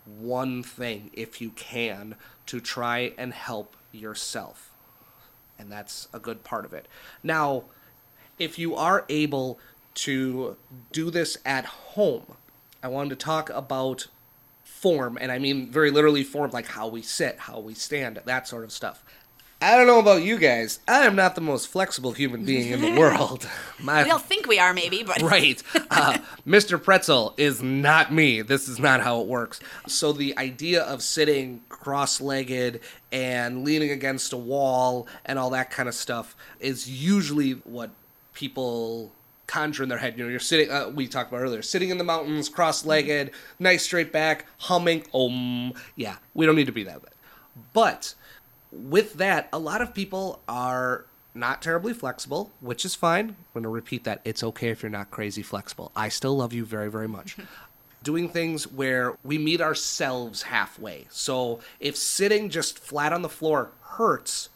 one 0.04 0.62
thing 0.62 1.10
if 1.12 1.40
you 1.40 1.50
can 1.50 2.16
to 2.46 2.60
try 2.60 3.12
and 3.18 3.32
help 3.32 3.76
yourself. 3.92 4.72
And 5.58 5.72
that's 5.72 6.08
a 6.12 6.18
good 6.18 6.44
part 6.44 6.64
of 6.64 6.72
it. 6.72 6.86
Now, 7.22 7.64
if 8.38 8.58
you 8.58 8.74
are 8.76 9.04
able 9.08 9.58
to 9.94 10.56
do 10.92 11.10
this 11.10 11.38
at 11.46 11.64
home, 11.64 12.36
I 12.86 12.88
wanted 12.88 13.18
to 13.18 13.24
talk 13.24 13.50
about 13.50 14.06
form, 14.62 15.18
and 15.20 15.32
I 15.32 15.40
mean 15.40 15.72
very 15.72 15.90
literally 15.90 16.22
form, 16.22 16.52
like 16.52 16.66
how 16.66 16.86
we 16.86 17.02
sit, 17.02 17.36
how 17.36 17.58
we 17.58 17.74
stand, 17.74 18.20
that 18.26 18.46
sort 18.46 18.62
of 18.62 18.70
stuff. 18.70 19.02
I 19.60 19.76
don't 19.76 19.88
know 19.88 19.98
about 19.98 20.22
you 20.22 20.38
guys. 20.38 20.78
I 20.86 21.04
am 21.04 21.16
not 21.16 21.34
the 21.34 21.40
most 21.40 21.66
flexible 21.66 22.12
human 22.12 22.44
being 22.44 22.70
in 22.70 22.80
the 22.80 22.92
world. 23.00 23.48
My 23.80 24.04
We 24.04 24.08
don't 24.08 24.22
think 24.22 24.46
we 24.46 24.60
are, 24.60 24.72
maybe, 24.72 25.02
but 25.02 25.20
right. 25.22 25.60
Uh, 25.90 26.18
Mr. 26.46 26.80
Pretzel 26.80 27.34
is 27.36 27.60
not 27.60 28.12
me. 28.12 28.40
This 28.40 28.68
is 28.68 28.78
not 28.78 29.00
how 29.00 29.20
it 29.20 29.26
works. 29.26 29.58
So 29.88 30.12
the 30.12 30.38
idea 30.38 30.84
of 30.84 31.02
sitting 31.02 31.62
cross-legged 31.68 32.82
and 33.10 33.64
leaning 33.64 33.90
against 33.90 34.32
a 34.32 34.36
wall 34.36 35.08
and 35.24 35.40
all 35.40 35.50
that 35.50 35.72
kind 35.72 35.88
of 35.88 35.94
stuff 35.96 36.36
is 36.60 36.88
usually 36.88 37.54
what 37.64 37.90
people 38.32 39.10
conjure 39.46 39.82
in 39.82 39.88
their 39.88 39.98
head. 39.98 40.16
You 40.16 40.24
know, 40.24 40.30
you're 40.30 40.40
sitting. 40.40 40.70
Uh, 40.70 40.88
we 40.88 41.06
talked 41.06 41.30
about 41.30 41.42
earlier, 41.42 41.62
sitting 41.62 41.90
in 41.90 41.98
the 41.98 42.04
mountains, 42.04 42.48
cross-legged, 42.48 43.30
nice 43.58 43.84
straight 43.84 44.12
back, 44.12 44.46
humming. 44.58 45.04
Om. 45.12 45.74
Yeah, 45.94 46.16
we 46.34 46.46
don't 46.46 46.56
need 46.56 46.66
to 46.66 46.72
be 46.72 46.84
that. 46.84 47.00
But 47.72 48.14
with 48.72 49.14
that, 49.14 49.48
a 49.52 49.58
lot 49.58 49.80
of 49.80 49.94
people 49.94 50.40
are 50.48 51.06
not 51.34 51.62
terribly 51.62 51.92
flexible, 51.92 52.50
which 52.60 52.84
is 52.84 52.94
fine. 52.94 53.28
I'm 53.28 53.36
going 53.52 53.62
to 53.64 53.68
repeat 53.68 54.04
that. 54.04 54.20
It's 54.24 54.42
okay 54.42 54.68
if 54.68 54.82
you're 54.82 54.90
not 54.90 55.10
crazy 55.10 55.42
flexible. 55.42 55.92
I 55.94 56.08
still 56.08 56.36
love 56.36 56.52
you 56.52 56.64
very, 56.64 56.90
very 56.90 57.08
much. 57.08 57.36
Doing 58.02 58.28
things 58.28 58.66
where 58.70 59.16
we 59.24 59.36
meet 59.36 59.60
ourselves 59.60 60.42
halfway. 60.42 61.06
So 61.10 61.60
if 61.80 61.96
sitting 61.96 62.50
just 62.50 62.78
flat 62.78 63.12
on 63.12 63.22
the 63.22 63.28
floor 63.28 63.72
hurts, 63.82 64.48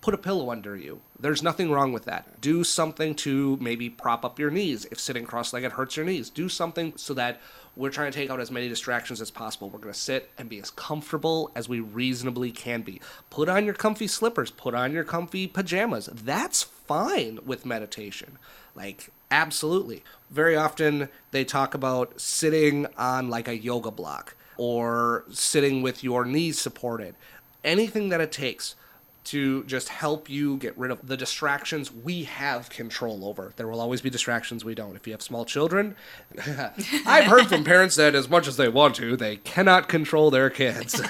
put 0.00 0.14
a 0.14 0.18
pillow 0.18 0.50
under 0.50 0.76
you. 0.76 1.00
There's 1.18 1.42
nothing 1.42 1.70
wrong 1.70 1.92
with 1.92 2.04
that. 2.06 2.40
Do 2.40 2.64
something 2.64 3.14
to 3.16 3.58
maybe 3.60 3.90
prop 3.90 4.24
up 4.24 4.38
your 4.38 4.50
knees. 4.50 4.86
If 4.90 4.98
sitting 4.98 5.24
cross 5.24 5.52
legged 5.52 5.72
hurts 5.72 5.96
your 5.96 6.06
knees, 6.06 6.30
do 6.30 6.48
something 6.48 6.94
so 6.96 7.12
that 7.14 7.40
we're 7.76 7.90
trying 7.90 8.10
to 8.10 8.18
take 8.18 8.30
out 8.30 8.40
as 8.40 8.50
many 8.50 8.68
distractions 8.68 9.20
as 9.20 9.30
possible. 9.30 9.68
We're 9.68 9.78
going 9.78 9.94
to 9.94 9.98
sit 9.98 10.30
and 10.38 10.48
be 10.48 10.58
as 10.58 10.70
comfortable 10.70 11.50
as 11.54 11.68
we 11.68 11.80
reasonably 11.80 12.50
can 12.50 12.82
be. 12.82 13.00
Put 13.28 13.48
on 13.48 13.64
your 13.64 13.74
comfy 13.74 14.06
slippers, 14.06 14.50
put 14.50 14.74
on 14.74 14.92
your 14.92 15.04
comfy 15.04 15.46
pajamas. 15.46 16.06
That's 16.06 16.62
fine 16.62 17.38
with 17.44 17.66
meditation. 17.66 18.38
Like, 18.74 19.10
absolutely. 19.30 20.02
Very 20.30 20.56
often 20.56 21.08
they 21.30 21.44
talk 21.44 21.74
about 21.74 22.20
sitting 22.20 22.86
on 22.96 23.28
like 23.28 23.48
a 23.48 23.56
yoga 23.56 23.90
block 23.90 24.34
or 24.56 25.24
sitting 25.30 25.82
with 25.82 26.02
your 26.02 26.24
knees 26.24 26.58
supported. 26.58 27.14
Anything 27.62 28.08
that 28.08 28.20
it 28.20 28.32
takes 28.32 28.74
to 29.22 29.64
just 29.64 29.88
help 29.88 30.30
you 30.30 30.56
get 30.56 30.76
rid 30.78 30.90
of 30.90 31.06
the 31.06 31.16
distractions 31.16 31.92
we 31.92 32.24
have 32.24 32.70
control 32.70 33.24
over. 33.24 33.52
There 33.56 33.68
will 33.68 33.80
always 33.80 34.00
be 34.00 34.10
distractions 34.10 34.64
we 34.64 34.74
don't. 34.74 34.96
If 34.96 35.06
you 35.06 35.12
have 35.12 35.22
small 35.22 35.44
children, 35.44 35.94
I've 37.06 37.26
heard 37.26 37.46
from 37.48 37.64
parents 37.64 37.96
that 37.96 38.14
as 38.14 38.28
much 38.28 38.48
as 38.48 38.56
they 38.56 38.68
want 38.68 38.94
to, 38.96 39.16
they 39.16 39.36
cannot 39.36 39.88
control 39.88 40.30
their 40.30 40.48
kids. 40.48 41.00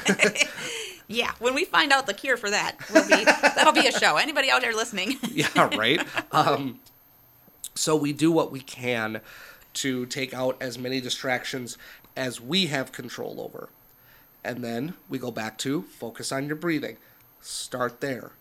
yeah, 1.09 1.33
when 1.39 1.55
we 1.55 1.65
find 1.65 1.93
out 1.93 2.07
the 2.07 2.15
cure 2.15 2.37
for 2.37 2.51
that, 2.51 2.77
we'll 2.93 3.09
be, 3.09 3.25
that'll 3.25 3.73
be 3.73 3.87
a 3.87 3.93
show. 3.93 4.17
Anybody 4.17 4.51
out 4.51 4.61
there 4.61 4.75
listening? 4.75 5.17
yeah, 5.31 5.75
right. 5.77 6.05
Um, 6.33 6.81
so 7.75 7.95
we 7.95 8.13
do 8.13 8.33
what 8.33 8.51
we 8.51 8.61
can 8.61 9.21
to 9.73 10.05
take 10.07 10.35
out 10.35 10.57
as 10.61 10.79
many 10.79 11.01
distractions 11.01 11.79
as 12.17 12.41
we 12.41 12.67
have 12.67 12.91
control 12.91 13.41
over. 13.41 13.69
And 14.43 14.65
then 14.65 14.95
we 15.09 15.19
go 15.19 15.31
back 15.31 15.59
to 15.59 15.83
focus 15.83 16.33
on 16.33 16.47
your 16.47 16.57
breathing. 16.57 16.97
Start 17.41 18.01
there. 18.01 18.33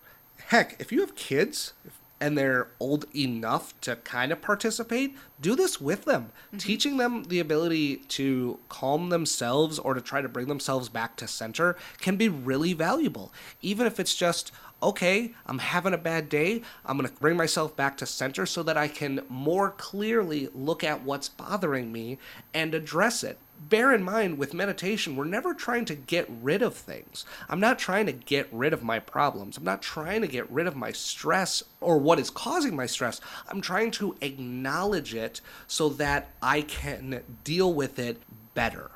Heck, 0.48 0.80
if 0.80 0.92
you 0.92 1.02
have 1.02 1.16
kids 1.16 1.74
and 2.22 2.38
they're 2.38 2.68
old 2.80 3.06
enough 3.16 3.80
to 3.82 3.96
kind 3.98 4.32
of 4.32 4.42
participate, 4.42 5.16
do 5.40 5.56
this 5.56 5.80
with 5.80 6.06
them. 6.06 6.32
Mm-hmm. 6.48 6.58
Teaching 6.58 6.98
them 6.98 7.24
the 7.26 7.40
ability 7.40 7.98
to 7.98 8.60
calm 8.68 9.10
themselves 9.10 9.80
or 9.80 9.94
to 9.94 10.02
try 10.02 10.22
to 10.22 10.28
bring 10.28 10.48
themselves 10.48 10.90
back 10.90 11.16
to 11.18 11.28
center 11.28 11.78
can 12.00 12.18
be 12.18 12.28
really 12.28 12.74
valuable. 12.74 13.32
Even 13.62 13.88
if 13.88 14.00
it's 14.00 14.16
just, 14.16 14.52
okay, 14.84 15.34
I'm 15.46 15.60
having 15.60 15.94
a 15.94 15.98
bad 15.98 16.28
day. 16.28 16.62
I'm 16.86 16.98
going 16.98 17.10
to 17.10 17.22
bring 17.22 17.38
myself 17.38 17.76
back 17.76 17.96
to 17.98 18.06
center 18.06 18.46
so 18.46 18.64
that 18.64 18.78
I 18.78 18.90
can 18.90 19.22
more 19.30 19.72
clearly 19.72 20.50
look 20.54 20.84
at 20.84 21.04
what's 21.04 21.30
bothering 21.30 21.92
me 21.92 22.18
and 22.54 22.74
address 22.74 23.24
it. 23.24 23.38
Bear 23.60 23.94
in 23.94 24.04
mind 24.04 24.38
with 24.38 24.54
meditation, 24.54 25.16
we're 25.16 25.26
never 25.26 25.54
trying 25.54 25.84
to 25.86 25.96
get 25.96 26.28
rid 26.42 26.62
of 26.62 26.76
things. 26.76 27.26
I'm 27.50 27.60
not 27.60 27.78
trying 27.78 28.06
to 28.06 28.14
get 28.14 28.48
rid 28.52 28.72
of 28.72 28.84
my 28.84 29.00
problems. 29.00 29.58
I'm 29.58 29.66
not 29.66 29.82
trying 29.82 30.22
to 30.22 30.28
get 30.28 30.50
rid 30.50 30.66
of 30.66 30.78
my 30.78 30.92
stress 30.94 31.62
or 31.82 31.98
what 31.98 32.20
is 32.20 32.30
causing 32.30 32.76
my 32.76 32.86
stress. 32.86 33.20
I'm 33.50 33.60
trying 33.60 33.92
to 33.92 34.16
acknowledge 34.22 35.14
it 35.14 35.42
so 35.68 35.90
that 35.90 36.30
I 36.42 36.62
can 36.62 37.22
deal 37.44 37.74
with 37.74 38.00
it 38.00 38.22
better. 38.54 38.92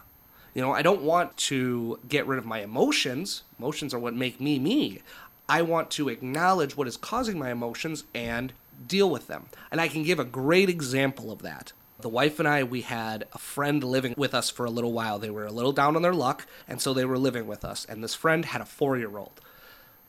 You 0.54 0.62
know, 0.62 0.72
I 0.72 0.82
don't 0.82 1.02
want 1.02 1.36
to 1.38 2.00
get 2.08 2.26
rid 2.26 2.40
of 2.40 2.46
my 2.46 2.62
emotions. 2.62 3.44
Emotions 3.60 3.94
are 3.94 4.00
what 4.00 4.14
make 4.14 4.40
me 4.40 4.60
me. 4.60 5.02
I 5.50 5.62
want 5.62 5.92
to 5.92 6.10
acknowledge 6.10 6.78
what 6.78 6.88
is 6.88 6.96
causing 6.96 7.38
my 7.38 7.52
emotions 7.52 8.06
and 8.14 8.54
deal 8.88 9.10
with 9.10 9.28
them. 9.28 9.48
And 9.72 9.82
I 9.82 9.88
can 9.88 10.04
give 10.04 10.20
a 10.20 10.26
great 10.26 10.70
example 10.70 11.32
of 11.32 11.42
that. 11.42 11.74
The 12.04 12.10
wife 12.10 12.38
and 12.38 12.50
I, 12.50 12.64
we 12.64 12.82
had 12.82 13.24
a 13.32 13.38
friend 13.38 13.82
living 13.82 14.14
with 14.18 14.34
us 14.34 14.50
for 14.50 14.66
a 14.66 14.70
little 14.70 14.92
while. 14.92 15.20
They 15.20 15.30
were 15.30 15.46
a 15.46 15.54
little 15.54 15.72
down 15.72 15.96
on 15.96 16.02
their 16.02 16.14
luck, 16.14 16.46
and 16.68 16.82
so 16.82 16.94
they 16.94 17.06
were 17.06 17.18
living 17.18 17.48
with 17.48 17.64
us. 17.64 17.86
And 17.86 18.04
this 18.04 18.14
friend 18.14 18.44
had 18.44 18.60
a 18.60 18.66
four 18.66 18.98
year 18.98 19.18
old. 19.18 19.40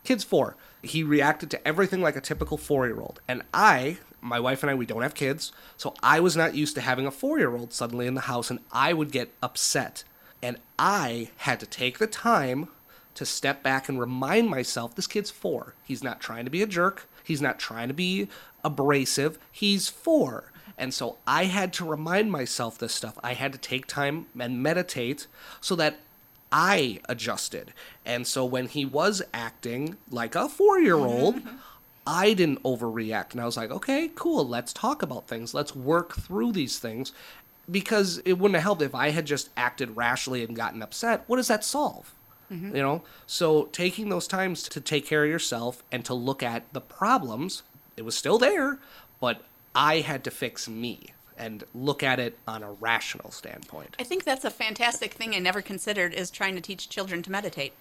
Kid's 0.02 0.24
four. 0.24 0.57
He 0.83 1.04
reacted 1.04 1.52
to 1.52 1.66
everything 1.68 2.02
like 2.02 2.16
a 2.16 2.20
typical 2.20 2.57
four 2.57 2.88
year 2.88 2.98
old. 2.98 3.20
And 3.28 3.42
I, 3.54 3.98
my 4.20 4.40
wife 4.40 4.64
and 4.64 4.70
I, 4.70 4.74
we 4.74 4.87
don't 4.87 5.02
have 5.02 5.14
kids, 5.14 5.52
so 5.76 5.94
I 6.02 6.18
was 6.18 6.37
not 6.37 6.57
used 6.57 6.74
to 6.74 6.80
having 6.80 7.07
a 7.07 7.12
four 7.12 7.38
year 7.38 7.54
old 7.54 7.72
suddenly 7.72 8.09
in 8.09 8.14
the 8.14 8.22
house, 8.22 8.50
and 8.50 8.59
I 8.72 8.92
would 8.92 9.12
get 9.12 9.33
upset. 9.40 10.02
And 10.42 10.59
I 10.76 11.30
had 11.37 11.61
to 11.61 11.66
take 11.66 11.98
the 11.98 12.09
time 12.09 12.70
to 13.14 13.24
step 13.24 13.62
back 13.62 13.88
and 13.88 14.00
remind 14.00 14.50
myself 14.50 14.96
this 14.96 15.07
kid's 15.07 15.30
four. 15.30 15.76
He's 15.85 16.02
not 16.02 16.18
trying 16.18 16.44
to 16.44 16.50
be 16.50 16.61
a 16.61 16.66
jerk, 16.66 17.09
he's 17.22 17.40
not 17.40 17.61
trying 17.61 17.87
to 17.87 17.94
be 17.94 18.26
abrasive, 18.64 19.38
he's 19.52 19.88
four. 19.88 20.50
And 20.76 20.92
so 20.92 21.18
I 21.26 21.44
had 21.44 21.72
to 21.74 21.84
remind 21.84 22.32
myself 22.32 22.78
this 22.78 22.94
stuff. 22.94 23.18
I 23.22 23.34
had 23.34 23.52
to 23.52 23.58
take 23.58 23.87
time 23.87 24.26
and 24.38 24.62
meditate 24.62 25.26
so 25.60 25.76
that 25.76 25.98
I 26.50 27.00
adjusted. 27.08 27.72
And 28.04 28.26
so 28.26 28.44
when 28.44 28.68
he 28.68 28.84
was 28.84 29.22
acting 29.32 29.96
like 30.10 30.34
a 30.34 30.48
four 30.48 30.78
year 30.78 30.96
old, 30.96 31.37
mm-hmm. 31.37 31.56
I 32.06 32.34
didn't 32.34 32.62
overreact. 32.62 33.32
And 33.32 33.40
I 33.40 33.44
was 33.44 33.56
like, 33.56 33.70
okay, 33.70 34.10
cool, 34.14 34.46
let's 34.46 34.72
talk 34.72 35.02
about 35.02 35.26
things. 35.26 35.54
Let's 35.54 35.74
work 35.74 36.14
through 36.14 36.52
these 36.52 36.78
things. 36.78 37.12
Because 37.70 38.18
it 38.26 38.34
wouldn't 38.34 38.56
have 38.56 38.62
helped 38.62 38.82
if 38.82 38.94
I 38.94 39.10
had 39.10 39.24
just 39.24 39.48
acted 39.56 39.96
rashly 39.96 40.44
and 40.44 40.54
gotten 40.54 40.82
upset. 40.82 41.24
What 41.26 41.37
does 41.37 41.48
that 41.48 41.64
solve? 41.64 42.12
Mm-hmm. 42.52 42.76
You 42.76 42.82
know? 42.82 43.02
So 43.26 43.64
taking 43.72 44.10
those 44.10 44.28
times 44.28 44.68
to 44.68 44.80
take 44.80 45.06
care 45.06 45.24
of 45.24 45.30
yourself 45.30 45.82
and 45.90 46.04
to 46.04 46.14
look 46.14 46.42
at 46.42 46.70
the 46.74 46.80
problems, 46.82 47.62
it 47.96 48.04
was 48.04 48.16
still 48.16 48.38
there, 48.38 48.78
but 49.18 49.42
I 49.74 50.00
had 50.00 50.24
to 50.24 50.30
fix 50.30 50.68
me 50.68 51.08
and 51.37 51.64
look 51.74 52.02
at 52.02 52.20
it 52.20 52.38
on 52.46 52.62
a 52.62 52.72
rational 52.72 53.30
standpoint. 53.32 53.96
I 53.98 54.04
think 54.04 54.24
that's 54.24 54.44
a 54.44 54.50
fantastic 54.50 55.14
thing 55.14 55.34
I 55.34 55.40
never 55.40 55.60
considered 55.62 56.14
is 56.14 56.30
trying 56.30 56.54
to 56.54 56.60
teach 56.60 56.88
children 56.88 57.22
to 57.22 57.30
meditate. 57.32 57.72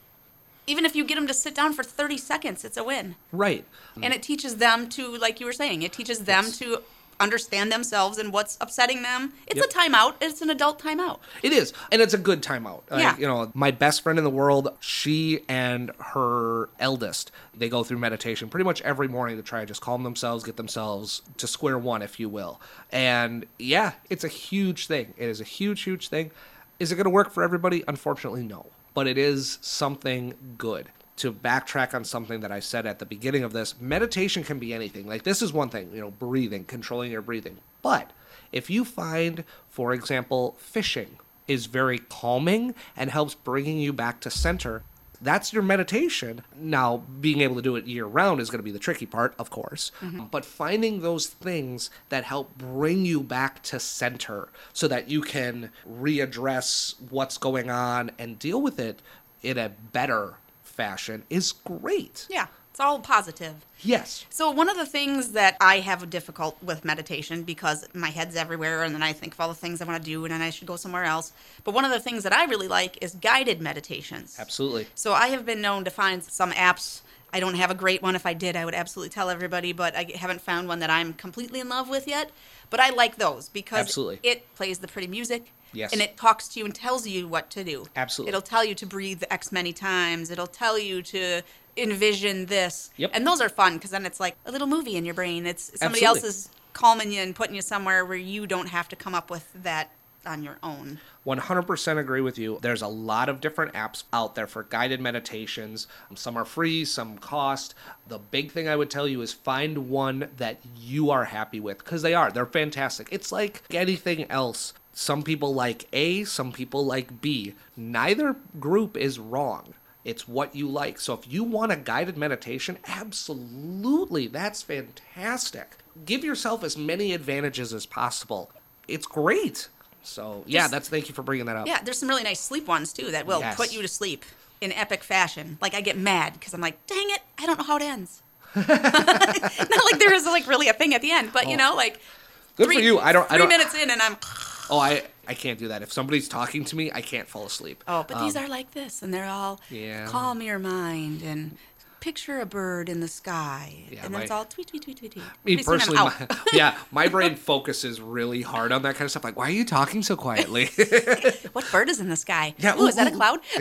Even 0.65 0.85
if 0.85 0.95
you 0.95 1.03
get 1.03 1.15
them 1.15 1.27
to 1.27 1.33
sit 1.33 1.53
down 1.53 1.73
for 1.73 1.83
30 1.83 2.17
seconds, 2.17 2.63
it's 2.65 2.77
a 2.77 2.83
win. 2.83 3.15
Right. 3.31 3.65
And 4.01 4.13
it 4.13 4.23
teaches 4.23 4.55
them 4.57 4.87
to, 4.89 5.15
like 5.17 5.39
you 5.39 5.45
were 5.45 5.53
saying, 5.53 5.81
it 5.83 5.91
teaches 5.93 6.19
them 6.19 6.45
Yes. 6.45 6.57
to 6.59 6.81
understand 7.19 7.71
themselves 7.71 8.17
and 8.17 8.31
what's 8.33 8.57
upsetting 8.61 9.01
them. 9.03 9.33
It's 9.47 9.57
Yep. 9.57 9.65
a 9.65 9.67
timeout. 9.69 10.13
It's 10.21 10.41
an 10.41 10.49
adult 10.49 10.81
timeout. 10.81 11.19
It 11.41 11.51
is, 11.53 11.73
and 11.91 12.01
it's 12.01 12.13
a 12.13 12.17
good 12.17 12.41
timeout. 12.41 12.81
Like, 12.89 13.01
Yeah. 13.01 13.17
you 13.17 13.27
know, 13.27 13.51
my 13.53 13.71
best 13.71 14.01
friend 14.01 14.17
in 14.17 14.23
the 14.23 14.29
world, 14.29 14.69
she 14.79 15.41
and 15.47 15.91
her 16.13 16.69
eldest, 16.79 17.31
they 17.55 17.69
go 17.69 17.83
through 17.83 17.99
meditation 17.99 18.49
pretty 18.49 18.63
much 18.63 18.81
every 18.81 19.07
morning 19.07 19.37
to 19.37 19.43
try 19.43 19.59
to 19.61 19.65
just 19.65 19.81
calm 19.81 20.03
themselves, 20.03 20.43
get 20.43 20.57
themselves 20.57 21.21
to 21.37 21.47
square 21.47 21.77
one, 21.77 22.01
if 22.01 22.19
you 22.19 22.29
will. 22.29 22.59
And 22.91 23.45
yeah, 23.59 23.93
it's 24.09 24.23
a 24.23 24.27
huge 24.29 24.87
thing. 24.87 25.13
It 25.17 25.27
is 25.29 25.39
a 25.41 25.45
huge, 25.45 25.83
huge 25.83 26.07
thing. 26.09 26.31
Is 26.79 26.91
it 26.91 26.95
going 26.95 27.05
to 27.05 27.09
work 27.09 27.31
for 27.31 27.43
everybody? 27.43 27.83
Unfortunately, 27.87 28.43
no. 28.43 28.65
But 28.93 29.07
it 29.07 29.17
is 29.17 29.57
something 29.61 30.33
good. 30.57 30.89
To 31.17 31.31
backtrack 31.31 31.93
on 31.93 32.03
something 32.05 32.39
that 32.39 32.51
I 32.51 32.59
said 32.59 32.85
at 32.87 32.99
the 32.99 33.05
beginning 33.05 33.43
of 33.43 33.53
this, 33.53 33.79
meditation 33.79 34.43
can 34.43 34.57
be 34.57 34.73
anything. 34.73 35.07
Like, 35.07 35.23
this 35.23 35.41
is 35.41 35.53
one 35.53 35.69
thing, 35.69 35.91
you 35.93 36.01
know, 36.01 36.11
breathing, 36.11 36.65
controlling 36.65 37.11
your 37.11 37.21
breathing. 37.21 37.57
But 37.81 38.11
if 38.51 38.69
you 38.69 38.83
find, 38.83 39.43
for 39.69 39.93
example, 39.93 40.55
fishing 40.57 41.17
is 41.47 41.67
very 41.67 41.99
calming 41.99 42.73
and 42.97 43.11
helps 43.11 43.35
bringing 43.35 43.77
you 43.77 43.93
back 43.93 44.21
to 44.21 44.29
center, 44.29 44.83
that's 45.21 45.53
your 45.53 45.63
meditation. 45.63 46.43
Now, 46.55 46.97
being 46.97 47.41
able 47.41 47.55
to 47.55 47.61
do 47.61 47.75
it 47.75 47.85
year 47.85 48.05
round 48.05 48.41
is 48.41 48.49
going 48.49 48.59
to 48.59 48.63
be 48.63 48.71
the 48.71 48.79
tricky 48.79 49.05
part, 49.05 49.33
of 49.39 49.49
course. 49.49 49.91
Mm-hmm. 50.01 50.25
But 50.25 50.45
finding 50.45 51.01
those 51.01 51.27
things 51.27 51.89
that 52.09 52.25
help 52.25 52.57
bring 52.57 53.05
you 53.05 53.21
back 53.21 53.63
to 53.63 53.79
center 53.79 54.49
so 54.73 54.87
that 54.89 55.09
you 55.09 55.21
can 55.21 55.69
readdress 55.89 56.95
what's 57.09 57.37
going 57.37 57.69
on 57.69 58.11
and 58.19 58.37
deal 58.37 58.61
with 58.61 58.79
it 58.79 59.01
in 59.41 59.57
a 59.57 59.69
better 59.69 60.35
fashion 60.73 61.23
is 61.29 61.51
great. 61.51 62.27
Yeah, 62.29 62.47
it's 62.71 62.79
all 62.79 62.99
positive. 62.99 63.53
Yes. 63.81 64.25
So 64.29 64.49
one 64.49 64.69
of 64.69 64.77
the 64.77 64.85
things 64.85 65.33
that 65.33 65.55
I 65.61 65.79
have 65.79 66.09
difficult 66.09 66.57
with 66.63 66.83
meditation 66.83 67.43
because 67.43 67.87
my 67.93 68.09
head's 68.09 68.35
everywhere 68.35 68.83
and 68.83 68.95
then 68.95 69.03
I 69.03 69.13
think 69.13 69.33
of 69.33 69.39
all 69.39 69.49
the 69.49 69.53
things 69.53 69.81
I 69.81 69.85
want 69.85 70.03
to 70.03 70.05
do 70.09 70.25
and 70.25 70.33
then 70.33 70.41
I 70.41 70.49
should 70.49 70.67
go 70.67 70.75
somewhere 70.75 71.03
else. 71.03 71.33
But 71.63 71.73
one 71.73 71.85
of 71.85 71.91
the 71.91 71.99
things 71.99 72.23
that 72.23 72.33
I 72.33 72.45
really 72.45 72.67
like 72.67 72.97
is 73.01 73.13
guided 73.15 73.61
meditations. 73.61 74.37
Absolutely. 74.39 74.87
So 74.95 75.13
I 75.13 75.27
have 75.27 75.45
been 75.45 75.61
known 75.61 75.83
to 75.83 75.91
find 75.91 76.23
some 76.23 76.51
apps. 76.51 77.01
I 77.31 77.39
don't 77.39 77.55
have 77.55 77.71
a 77.71 77.75
great 77.75 78.01
one. 78.01 78.15
If 78.15 78.25
I 78.25 78.33
did, 78.33 78.55
I 78.55 78.65
would 78.65 78.75
absolutely 78.75 79.09
tell 79.09 79.29
everybody, 79.29 79.73
but 79.73 79.95
I 79.95 80.11
haven't 80.15 80.41
found 80.41 80.67
one 80.67 80.79
that 80.79 80.89
I'm 80.89 81.13
completely 81.13 81.59
in 81.59 81.69
love 81.69 81.89
with 81.89 82.07
yet. 82.07 82.31
But 82.69 82.79
I 82.79 82.89
like 82.89 83.17
those 83.17 83.49
because 83.49 83.81
Absolutely. 83.81 84.19
it 84.23 84.53
plays 84.55 84.79
the 84.79 84.87
pretty 84.87 85.07
music. 85.07 85.51
Yes. 85.73 85.91
And 85.91 86.01
it 86.01 86.17
talks 86.17 86.47
to 86.49 86.59
you 86.59 86.65
and 86.65 86.73
tells 86.73 87.07
you 87.07 87.27
what 87.27 87.49
to 87.51 87.63
do. 87.63 87.87
Absolutely. 87.95 88.29
It'll 88.29 88.41
tell 88.41 88.63
you 88.63 88.75
to 88.75 88.85
breathe 88.85 89.23
X 89.29 89.51
many 89.51 89.73
times. 89.73 90.29
It'll 90.29 90.47
tell 90.47 90.77
you 90.79 91.01
to 91.03 91.41
envision 91.75 92.45
this. 92.45 92.91
Yep. 92.97 93.11
And 93.13 93.25
those 93.25 93.41
are 93.41 93.49
fun 93.49 93.75
because 93.75 93.91
then 93.91 94.05
it's 94.05 94.19
like 94.19 94.35
a 94.45 94.51
little 94.51 94.67
movie 94.67 94.95
in 94.95 95.05
your 95.05 95.15
brain. 95.15 95.45
It's 95.45 95.77
somebody 95.79 96.05
Absolutely. 96.05 96.27
else 96.27 96.35
is 96.35 96.49
calming 96.73 97.11
you 97.11 97.21
and 97.21 97.35
putting 97.35 97.55
you 97.55 97.61
somewhere 97.61 98.05
where 98.05 98.17
you 98.17 98.47
don't 98.47 98.67
have 98.67 98.87
to 98.89 98.95
come 98.95 99.15
up 99.15 99.29
with 99.29 99.51
that 99.63 99.89
on 100.25 100.43
your 100.43 100.57
own. 100.63 100.99
100% 101.25 101.97
agree 101.97 102.21
with 102.21 102.37
you. 102.37 102.59
There's 102.61 102.81
a 102.81 102.87
lot 102.87 103.29
of 103.29 103.41
different 103.41 103.73
apps 103.73 104.03
out 104.11 104.35
there 104.35 104.47
for 104.47 104.63
guided 104.63 104.99
meditations. 104.99 105.87
Some 106.15 106.37
are 106.37 106.45
free, 106.45 106.85
some 106.85 107.17
cost. 107.17 107.75
The 108.07 108.19
big 108.19 108.51
thing 108.51 108.67
I 108.67 108.75
would 108.75 108.89
tell 108.89 109.07
you 109.07 109.21
is 109.21 109.33
find 109.33 109.89
one 109.89 110.29
that 110.37 110.59
you 110.77 111.11
are 111.11 111.25
happy 111.25 111.59
with 111.59 111.79
because 111.79 112.01
they 112.01 112.13
are. 112.13 112.31
They're 112.31 112.45
fantastic. 112.45 113.07
It's 113.11 113.31
like 113.31 113.63
anything 113.71 114.29
else. 114.29 114.73
Some 114.91 115.23
people 115.23 115.53
like 115.53 115.87
A, 115.91 116.23
some 116.23 116.51
people 116.51 116.85
like 116.85 117.21
B. 117.21 117.55
Neither 117.75 118.35
group 118.59 118.95
is 118.95 119.19
wrong. 119.19 119.73
It's 120.05 120.27
what 120.27 120.55
you 120.55 120.67
like. 120.67 120.99
So 120.99 121.13
if 121.13 121.31
you 121.31 121.43
want 121.43 121.71
a 121.71 121.77
guided 121.77 122.17
meditation, 122.17 122.77
absolutely, 122.87 124.27
that's 124.27 124.61
fantastic. 124.61 125.77
Give 126.05 126.23
yourself 126.23 126.63
as 126.63 126.77
many 126.77 127.13
advantages 127.13 127.73
as 127.73 127.85
possible. 127.85 128.51
It's 128.87 129.07
great. 129.07 129.69
So 130.03 130.43
yeah, 130.45 130.61
Just- 130.61 130.71
that's 130.71 130.89
thank 130.89 131.07
you 131.09 131.15
for 131.15 131.23
bringing 131.23 131.45
that 131.47 131.55
up. 131.55 131.67
Yeah, 131.67 131.81
there's 131.83 131.97
some 131.97 132.09
really 132.09 132.23
nice 132.23 132.39
sleep 132.39 132.67
ones 132.67 132.93
too 132.93 133.11
that 133.11 133.25
will 133.25 133.39
Yes. 133.39 133.55
put 133.55 133.73
you 133.73 133.81
to 133.81 133.87
sleep 133.87 134.25
in 134.61 134.71
epic 134.73 135.03
fashion. 135.03 135.57
Like 135.61 135.73
I 135.73 135.81
get 135.81 135.97
mad 135.97 136.33
because 136.33 136.53
I'm 136.53 136.61
like, 136.61 136.85
dang 136.87 137.09
it, 137.09 137.19
I 137.39 137.45
don't 137.45 137.57
know 137.57 137.63
how 137.65 137.77
it 137.77 137.81
ends. 137.83 138.21
Not 138.55 138.67
like 138.67 139.99
there 139.99 140.13
is 140.13 140.25
like 140.25 140.47
really 140.47 140.67
a 140.69 140.73
thing 140.73 140.93
at 140.93 141.01
the 141.01 141.11
end, 141.11 141.31
but 141.33 141.47
you 141.49 141.57
know, 141.57 141.73
like 141.75 141.99
Oh. 141.99 142.55
Good 142.55 142.65
three, 142.67 142.75
for 142.75 142.81
you. 142.83 142.99
I 142.99 143.11
don't. 143.13 143.25
I 143.25 143.29
three 143.29 143.37
don't. 143.39 143.49
minutes 143.49 143.73
in 143.73 143.89
and 143.89 143.99
I'm 143.99 144.15
Oh, 144.69 144.77
I 144.79 145.03
I 145.27 145.33
can't 145.33 145.57
do 145.57 145.69
that. 145.69 145.81
If 145.81 145.91
somebody's 145.91 146.27
talking 146.27 146.63
to 146.65 146.75
me, 146.75 146.91
I 146.93 147.01
can't 147.01 147.27
fall 147.27 147.45
asleep. 147.45 147.83
oh, 147.87 148.05
but 148.07 148.19
these 148.19 148.35
Um, 148.35 148.43
are 148.43 148.47
like 148.47 148.71
this, 148.71 149.01
and 149.01 149.13
they're 149.13 149.25
all 149.29 149.59
Yeah. 149.69 150.05
calm 150.07 150.41
your 150.41 150.59
mind 150.59 151.21
and 151.23 151.57
picture 152.03 152.41
a 152.41 152.45
bird 152.45 152.89
in 152.89 152.99
the 152.99 153.07
sky, 153.07 153.73
Yeah, 153.89 154.03
and 154.03 154.13
then 154.13 154.23
it's 154.23 154.31
all 154.31 154.43
tweet 154.43 154.67
tweet 154.67 154.83
tweet 154.83 154.97
tweet 154.97 155.13
tweet. 155.13 155.23
me 155.45 155.55
Pretty 155.55 155.63
soon 155.63 155.97
I'm 155.97 156.09
personally, 156.11 156.27
my, 156.29 156.37
yeah, 156.53 156.77
my 156.91 157.07
brain 157.07 157.35
focuses 157.35 158.01
really 158.01 158.41
hard 158.41 158.73
on 158.73 158.81
that 158.81 158.95
kind 158.95 159.05
of 159.05 159.11
stuff. 159.11 159.23
Like, 159.23 159.37
why 159.37 159.45
are 159.47 159.51
you 159.51 159.63
talking 159.63 160.03
so 160.03 160.17
quietly? 160.17 160.65
what 161.53 161.65
bird 161.71 161.87
is 161.87 162.01
in 162.01 162.09
the 162.09 162.17
sky? 162.17 162.55
Yeah, 162.57 162.75
Ooh, 162.75 162.87
is 162.87 162.95
ooh, 162.95 162.97
that 162.97 163.07
a 163.07 163.15
cloud? 163.15 163.39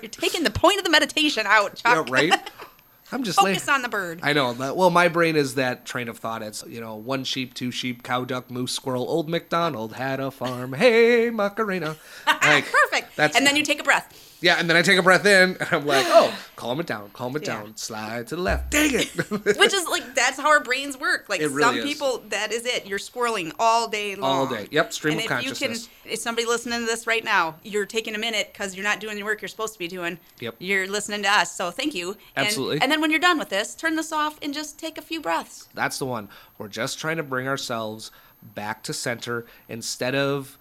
You're 0.00 0.08
taking 0.08 0.44
the 0.44 0.52
point 0.52 0.78
of 0.78 0.84
the 0.84 0.90
meditation 0.90 1.44
out, 1.48 1.82
yeah, 1.84 2.04
right. 2.08 2.32
I'm 3.10 3.24
just 3.24 3.42
like, 3.42 3.54
Focus 3.56 3.68
on 3.68 3.82
the 3.82 3.88
bird. 3.88 4.20
I 4.22 4.32
know. 4.34 4.52
Well, 4.52 4.90
my 4.90 5.08
brain 5.08 5.34
is 5.34 5.56
that 5.56 5.84
train 5.84 6.08
of 6.08 6.18
thought. 6.18 6.42
It's 6.42 6.64
you 6.66 6.80
know, 6.80 6.94
one 6.94 7.24
sheep, 7.24 7.54
two 7.54 7.72
sheep, 7.72 8.04
cow, 8.04 8.24
duck, 8.24 8.52
moose, 8.52 8.72
squirrel. 8.72 9.06
Old 9.06 9.28
MacDonald 9.28 9.94
had 9.94 10.20
a 10.20 10.30
farm. 10.30 10.74
Hey, 10.74 11.28
Macarena. 11.28 11.96
Like, 12.26 12.70
Perfect. 12.70 13.16
That's 13.16 13.36
and 13.36 13.44
then 13.44 13.56
you 13.56 13.64
take 13.64 13.80
a 13.80 13.84
breath. 13.84 14.31
Yeah, 14.42 14.56
and 14.58 14.68
then 14.68 14.76
I 14.76 14.82
take 14.82 14.98
a 14.98 15.02
breath 15.02 15.24
in, 15.24 15.56
and 15.58 15.68
I'm 15.72 15.86
like, 15.86 16.04
oh, 16.08 16.36
calm 16.56 16.80
it 16.80 16.86
down, 16.86 17.10
calm 17.12 17.34
it 17.36 17.46
Yeah. 17.46 17.60
down, 17.62 17.76
slide 17.76 18.26
to 18.28 18.36
the 18.36 18.42
left. 18.42 18.70
Dang 18.70 18.90
it. 18.94 19.06
Which 19.30 19.72
is 19.72 19.86
like 19.88 20.14
that's 20.14 20.38
how 20.38 20.48
our 20.48 20.60
brains 20.62 20.98
work. 20.98 21.26
Like 21.28 21.40
It 21.40 21.48
really 21.48 21.62
some 21.62 21.76
is. 21.78 21.84
people, 21.84 22.22
that 22.28 22.52
is 22.52 22.66
it. 22.66 22.86
You're 22.86 22.98
swirling 22.98 23.52
all 23.58 23.88
day 23.88 24.14
long. 24.14 24.30
All 24.30 24.46
day. 24.46 24.68
Yep, 24.70 24.92
stream 24.92 25.18
and 25.18 25.30
of 25.30 25.38
if 25.38 25.44
you 25.46 25.54
can, 25.54 25.76
if 26.04 26.18
somebody 26.18 26.46
listening 26.46 26.80
to 26.80 26.86
this 26.86 27.06
right 27.06 27.24
now, 27.24 27.54
you're 27.62 27.86
taking 27.86 28.14
a 28.14 28.18
minute 28.18 28.50
because 28.52 28.74
you're 28.74 28.84
not 28.84 29.00
doing 29.00 29.16
the 29.16 29.22
work 29.22 29.40
you're 29.40 29.48
supposed 29.48 29.72
to 29.72 29.78
be 29.78 29.88
doing. 29.88 30.18
Yep. 30.40 30.56
You're 30.58 30.86
listening 30.88 31.22
to 31.22 31.28
us, 31.30 31.54
so 31.56 31.70
thank 31.70 31.94
you. 31.94 32.16
And- 32.36 32.46
Absolutely. 32.46 32.80
And 32.80 32.90
then 32.90 33.00
when 33.00 33.10
you're 33.10 33.20
done 33.20 33.38
with 33.38 33.48
this, 33.48 33.74
turn 33.74 33.96
this 33.96 34.12
off 34.12 34.38
and 34.42 34.52
just 34.52 34.78
take 34.78 34.98
a 34.98 35.02
few 35.02 35.20
breaths. 35.20 35.68
That's 35.74 35.98
the 35.98 36.06
one. 36.06 36.28
We're 36.58 36.68
just 36.68 36.98
trying 36.98 37.16
to 37.18 37.22
bring 37.22 37.46
ourselves 37.48 38.10
back 38.42 38.82
to 38.82 38.92
center 38.92 39.46
instead 39.68 40.14
of 40.16 40.58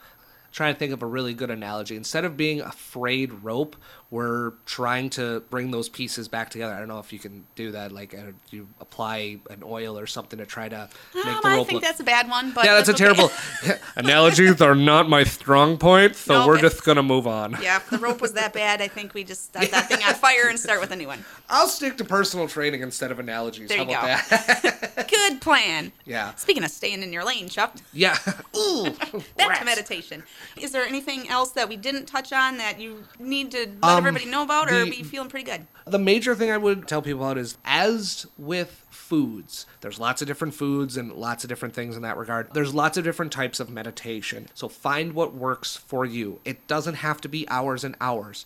trying 0.52 0.74
to 0.74 0.80
think 0.80 0.94
of 0.94 1.02
a 1.02 1.06
really 1.06 1.34
good 1.34 1.50
analogy. 1.50 1.96
Instead 1.96 2.26
of 2.26 2.36
being 2.38 2.62
a 2.62 2.72
frayed 2.72 3.32
rope, 3.44 3.76
we're 4.10 4.52
trying 4.66 5.10
to 5.12 5.40
bring 5.50 5.72
those 5.72 5.88
pieces 5.88 6.28
back 6.28 6.50
together. 6.50 6.74
I 6.74 6.80
don't 6.80 6.90
know 6.90 7.00
if 7.00 7.14
you 7.14 7.20
can 7.20 7.46
do 7.56 7.72
that, 7.72 7.94
like 7.94 8.14
uh, 8.14 8.34
you 8.50 8.68
apply 8.82 9.40
an 9.50 9.64
oil 9.64 9.98
or 9.98 10.06
something 10.06 10.38
to 10.40 10.46
try 10.46 10.68
to 10.68 10.90
make 11.16 11.26
Um, 11.26 11.40
the 11.42 11.50
I 11.50 11.56
think 11.64 11.72
look. 11.72 11.84
that's 11.84 12.02
a 12.02 12.04
bad 12.04 12.30
one. 12.30 12.52
But 12.52 12.66
yeah, 12.66 12.74
that's, 12.76 12.90
a 12.90 12.94
okay. 12.94 13.06
terrible. 13.06 13.32
Analogies 13.96 14.62
are 14.62 14.76
not 14.76 15.08
my 15.08 15.24
strong 15.24 15.78
point, 15.78 16.18
so 16.18 16.42
No, 16.42 16.48
we're 16.48 16.60
just 16.60 16.84
gonna 16.84 17.04
move 17.04 17.26
on. 17.26 17.58
Yeah, 17.62 17.78
if 17.78 17.90
the 17.90 17.98
rope 18.00 18.20
was 18.20 18.34
that 18.34 18.52
bad, 18.52 18.82
I 18.82 18.90
think 18.90 19.14
we 19.14 19.24
just 19.24 19.46
start 19.46 19.72
that 19.72 19.88
thing 19.88 20.04
on 20.04 20.14
fire 20.16 20.50
and 20.50 20.60
start 20.60 20.82
with 20.82 20.92
a 20.92 20.96
new 20.98 21.08
one. 21.08 21.24
I'll 21.50 21.68
stick 21.68 21.98
to 21.98 22.04
personal 22.06 22.50
training 22.50 22.82
instead 22.82 23.12
of 23.12 23.20
analogies. 23.20 23.70
There 23.70 23.78
How 23.78 23.84
you 23.84 23.90
about 23.92 24.30
go. 24.30 24.36
that? 24.38 25.08
Good 25.10 25.40
plan. 25.42 25.94
yeah. 26.06 26.36
Speaking 26.36 26.64
of 26.66 26.72
staying 26.72 27.02
in 27.04 27.14
your 27.14 27.24
lane, 27.24 27.48
Chuck, 27.48 27.76
Yeah. 27.94 28.18
Ooh. 28.58 28.90
back 29.38 29.60
to 29.60 29.66
meditation. 29.66 30.24
Is 30.60 30.72
there 30.72 30.86
anything 30.86 31.30
else 31.30 31.52
that 31.52 31.70
we 31.70 31.78
didn't 31.78 32.06
touch 32.06 32.32
on 32.34 32.58
that 32.58 32.80
you 32.80 33.04
need 33.20 33.52
to 33.52 33.60
let 33.82 33.84
Um, 33.84 33.98
everybody 33.98 34.26
know 34.26 34.44
about, 34.44 34.70
or 34.72 34.76
are 34.76 34.86
the- 34.86 34.90
we 34.90 35.04
feeling 35.04 35.30
pretty 35.30 35.50
good? 35.50 35.68
The 35.86 36.00
major 36.00 36.36
thing 36.36 36.52
I 36.52 36.58
would 36.58 36.88
tell 36.88 37.02
people 37.02 37.24
about 37.24 37.38
is 37.38 37.58
as 37.66 38.26
with 38.38 38.86
foods, 38.90 39.66
there's 39.82 40.00
lots 40.00 40.22
of 40.22 40.28
different 40.28 40.54
foods 40.54 40.96
and 40.98 41.12
lots 41.14 41.44
of 41.44 41.50
different 41.50 41.74
things 41.74 41.96
in 41.96 42.02
that 42.04 42.18
regard. 42.18 42.54
There's 42.54 42.74
lots 42.74 42.98
of 42.98 43.04
different 43.04 43.32
types 43.32 43.60
of 43.60 43.70
meditation. 43.70 44.48
So 44.54 44.70
find 44.70 45.14
what 45.14 45.34
works 45.34 45.76
for 45.76 46.06
you. 46.06 46.40
It 46.46 46.66
doesn't 46.68 46.96
have 46.96 47.20
to 47.22 47.30
be 47.30 47.48
hours 47.50 47.84
and 47.84 47.96
hours. 48.00 48.46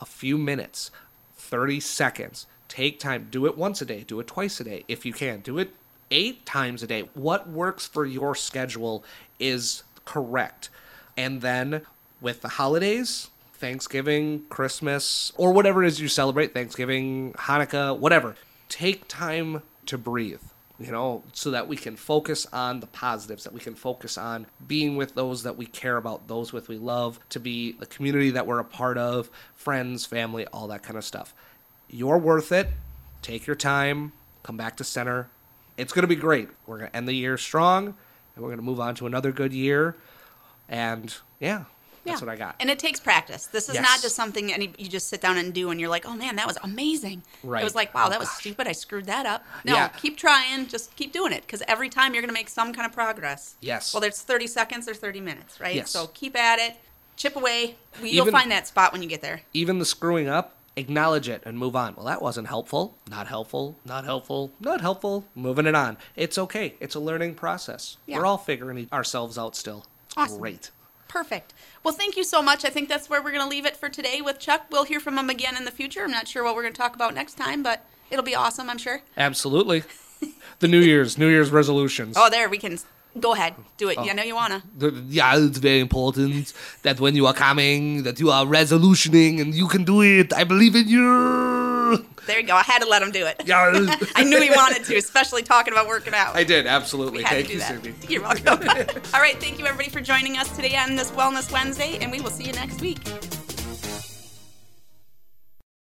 A 0.00 0.06
few 0.06 0.38
minutes, 0.38 0.90
30 1.36 1.80
seconds. 1.80 2.46
Take 2.68 2.98
time. 2.98 3.28
Do 3.30 3.46
it 3.46 3.56
once 3.56 3.80
a 3.80 3.84
day. 3.84 4.04
Do 4.06 4.18
it 4.20 4.26
twice 4.26 4.58
a 4.60 4.64
day 4.64 4.84
if 4.88 5.04
you 5.06 5.12
can. 5.12 5.40
Do 5.40 5.58
it 5.58 5.74
eight 6.10 6.44
times 6.46 6.82
a 6.82 6.86
day. 6.86 7.02
What 7.14 7.48
works 7.48 7.86
for 7.86 8.04
your 8.04 8.34
schedule 8.34 9.04
is 9.38 9.82
correct. 10.04 10.68
And 11.16 11.40
then 11.40 11.82
with 12.20 12.42
the 12.42 12.48
holidays, 12.48 13.30
Thanksgiving, 13.54 14.44
Christmas, 14.48 15.32
or 15.36 15.52
whatever 15.52 15.82
it 15.82 15.88
is 15.88 16.00
you 16.00 16.08
celebrate, 16.08 16.52
Thanksgiving, 16.52 17.32
Hanukkah, 17.34 17.98
whatever, 17.98 18.36
take 18.68 19.08
time 19.08 19.62
to 19.86 19.96
breathe, 19.96 20.42
you 20.78 20.92
know, 20.92 21.22
so 21.32 21.50
that 21.52 21.66
we 21.66 21.76
can 21.76 21.96
focus 21.96 22.46
on 22.52 22.80
the 22.80 22.86
positives, 22.86 23.44
that 23.44 23.52
we 23.52 23.60
can 23.60 23.74
focus 23.74 24.18
on 24.18 24.46
being 24.66 24.96
with 24.96 25.14
those 25.14 25.42
that 25.44 25.56
we 25.56 25.64
care 25.64 25.96
about, 25.96 26.28
those 26.28 26.52
with 26.52 26.68
we 26.68 26.76
love, 26.76 27.18
to 27.30 27.40
be 27.40 27.72
the 27.72 27.86
community 27.86 28.30
that 28.30 28.46
we're 28.46 28.58
a 28.58 28.64
part 28.64 28.98
of, 28.98 29.30
friends, 29.54 30.04
family, 30.04 30.46
all 30.48 30.68
that 30.68 30.82
kind 30.82 30.98
of 30.98 31.04
stuff. 31.04 31.32
You're 31.88 32.18
worth 32.18 32.52
it. 32.52 32.68
Take 33.22 33.46
your 33.46 33.56
time, 33.56 34.12
come 34.42 34.56
back 34.56 34.76
to 34.76 34.84
center. 34.84 35.28
It's 35.76 35.92
going 35.92 36.02
to 36.02 36.08
be 36.08 36.16
great. 36.16 36.48
We're 36.66 36.78
going 36.78 36.90
to 36.90 36.96
end 36.96 37.08
the 37.08 37.14
year 37.14 37.38
strong, 37.38 37.86
and 37.86 37.94
we're 38.36 38.48
going 38.48 38.58
to 38.58 38.64
move 38.64 38.80
on 38.80 38.94
to 38.96 39.06
another 39.06 39.32
good 39.32 39.52
year. 39.52 39.96
And 40.68 41.14
yeah, 41.40 41.64
that's 42.04 42.20
Yeah. 42.20 42.26
what 42.26 42.32
I 42.32 42.36
got. 42.36 42.56
And 42.60 42.70
it 42.70 42.78
takes 42.78 43.00
practice. 43.00 43.46
This 43.46 43.68
is 43.68 43.74
Yes. 43.76 43.82
not 43.82 44.00
just 44.02 44.14
something 44.16 44.52
any, 44.52 44.72
you 44.78 44.88
just 44.88 45.08
sit 45.08 45.20
down 45.20 45.36
and 45.38 45.52
do 45.54 45.70
and 45.70 45.80
you're 45.80 45.88
like, 45.88 46.06
oh 46.06 46.14
man, 46.14 46.36
that 46.36 46.46
was 46.46 46.58
amazing. 46.62 47.22
Right. 47.42 47.60
It 47.60 47.64
was 47.64 47.74
like, 47.74 47.94
wow, 47.94 48.06
Oh, 48.06 48.10
that 48.10 48.18
was 48.18 48.28
gosh. 48.28 48.38
stupid. 48.38 48.66
I 48.68 48.72
screwed 48.72 49.06
that 49.06 49.26
up. 49.26 49.44
No, 49.64 49.74
Yeah. 49.74 49.88
keep 49.88 50.16
trying. 50.16 50.66
Just 50.68 50.94
keep 50.96 51.12
doing 51.12 51.32
it 51.32 51.42
because 51.42 51.62
every 51.68 51.88
time 51.88 52.14
you're 52.14 52.22
going 52.22 52.28
to 52.34 52.38
make 52.40 52.48
some 52.48 52.72
kind 52.72 52.86
of 52.86 52.92
progress. 52.92 53.54
Yes. 53.60 53.92
Whether 53.94 54.08
it's 54.08 54.22
30 54.22 54.46
seconds 54.46 54.88
or 54.88 54.94
30 54.94 55.20
minutes, 55.20 55.60
right? 55.60 55.74
Yes. 55.76 55.90
So 55.90 56.08
keep 56.08 56.36
at 56.36 56.58
it. 56.58 56.76
Chip 57.16 57.34
away. 57.36 57.76
You'll 58.02 58.26
Even- 58.26 58.32
find 58.32 58.50
that 58.50 58.66
spot 58.68 58.92
when 58.92 59.02
you 59.02 59.08
get 59.08 59.22
there. 59.22 59.42
even 59.54 59.78
the 59.78 59.86
screwing 59.86 60.28
up, 60.28 60.52
acknowledge 60.76 61.28
it 61.30 61.42
and 61.46 61.56
move 61.58 61.74
on. 61.74 61.94
Well, 61.96 62.04
that 62.04 62.20
wasn't 62.20 62.48
helpful. 62.48 62.94
Not 63.08 63.26
helpful. 63.26 63.76
Not 63.86 64.04
helpful. 64.04 64.52
Not 64.60 64.82
helpful. 64.82 65.24
Moving 65.34 65.64
it 65.66 65.74
on. 65.74 65.96
It's 66.14 66.36
okay. 66.36 66.74
It's 66.78 66.94
a 66.94 67.00
learning 67.00 67.34
process. 67.36 67.96
Yeah. 68.04 68.18
We're 68.18 68.26
all 68.26 68.36
figuring 68.36 68.86
ourselves 68.92 69.38
out 69.38 69.56
still. 69.56 69.86
Awesome. 70.16 70.38
great. 70.40 70.70
Perfect. 71.08 71.54
Well, 71.84 71.94
thank 71.94 72.16
you 72.16 72.24
so 72.24 72.42
much. 72.42 72.64
I 72.64 72.68
think 72.70 72.88
that's 72.88 73.08
where 73.08 73.22
we're 73.22 73.30
going 73.30 73.42
to 73.44 73.48
leave 73.48 73.64
it 73.66 73.76
for 73.76 73.88
today 73.88 74.20
with 74.20 74.38
Chuck. 74.38 74.66
We'll 74.70 74.84
hear 74.84 75.00
from 75.00 75.16
him 75.18 75.30
again 75.30 75.56
in 75.56 75.64
the 75.64 75.70
future. 75.70 76.02
I'm 76.02 76.10
not 76.10 76.26
sure 76.28 76.42
what 76.44 76.54
we're 76.56 76.62
going 76.62 76.74
to 76.74 76.78
talk 76.78 76.94
about 76.94 77.14
next 77.14 77.34
time, 77.34 77.62
but 77.62 77.84
it'll 78.10 78.24
be 78.24 78.34
awesome, 78.34 78.68
I'm 78.68 78.78
sure. 78.78 79.02
Absolutely. 79.16 79.84
the 80.58 80.68
New 80.68 80.80
Year's, 80.80 81.16
New 81.16 81.28
Year's 81.28 81.50
resolutions. 81.50 82.16
Oh, 82.18 82.28
there, 82.28 82.48
we 82.48 82.58
can 82.58 82.78
go 83.20 83.32
ahead. 83.34 83.54
Do 83.78 83.86
Oh. 83.86 83.90
it. 83.90 83.98
I 83.98 84.12
know 84.12 84.24
you 84.24 84.34
want 84.34 84.52
to. 84.80 84.90
Yeah, 85.08 85.36
it's 85.38 85.58
very 85.58 85.80
important 85.80 86.52
that 86.82 86.98
when 87.00 87.14
you 87.14 87.26
are 87.26 87.34
coming, 87.34 88.02
that 88.02 88.18
you 88.20 88.30
are 88.30 88.44
resolutioning 88.44 89.40
and 89.40 89.54
you 89.54 89.68
can 89.68 89.84
do 89.84 90.02
it. 90.02 90.32
I 90.34 90.44
believe 90.44 90.74
in 90.74 90.88
you. 90.88 91.65
There 92.26 92.40
you 92.40 92.46
go. 92.46 92.54
I 92.54 92.62
had 92.62 92.80
to 92.82 92.88
let 92.88 93.02
him 93.02 93.10
do 93.10 93.26
it. 93.26 93.42
I 94.14 94.24
knew 94.24 94.40
he 94.40 94.50
wanted 94.50 94.84
to, 94.84 94.96
especially 94.96 95.42
talking 95.42 95.72
about 95.72 95.86
working 95.86 96.14
out. 96.14 96.34
I 96.34 96.44
did, 96.44 96.66
absolutely. 96.66 97.18
We 97.18 97.24
Thank 97.24 97.50
you. 97.50 97.60
Susie. 97.60 97.94
You're 98.08 98.22
welcome. 98.22 98.68
All 99.14 99.20
right, 99.20 99.38
thank 99.40 99.58
you 99.58 99.66
everybody 99.66 99.90
for 99.90 100.00
joining 100.00 100.36
us 100.36 100.54
today 100.56 100.76
on 100.76 100.96
this 100.96 101.10
Wellness 101.12 101.52
Wednesday, 101.52 101.98
and 102.00 102.10
we 102.10 102.20
will 102.20 102.30
see 102.30 102.44
you 102.44 102.52
next 102.52 102.80
week. 102.80 102.98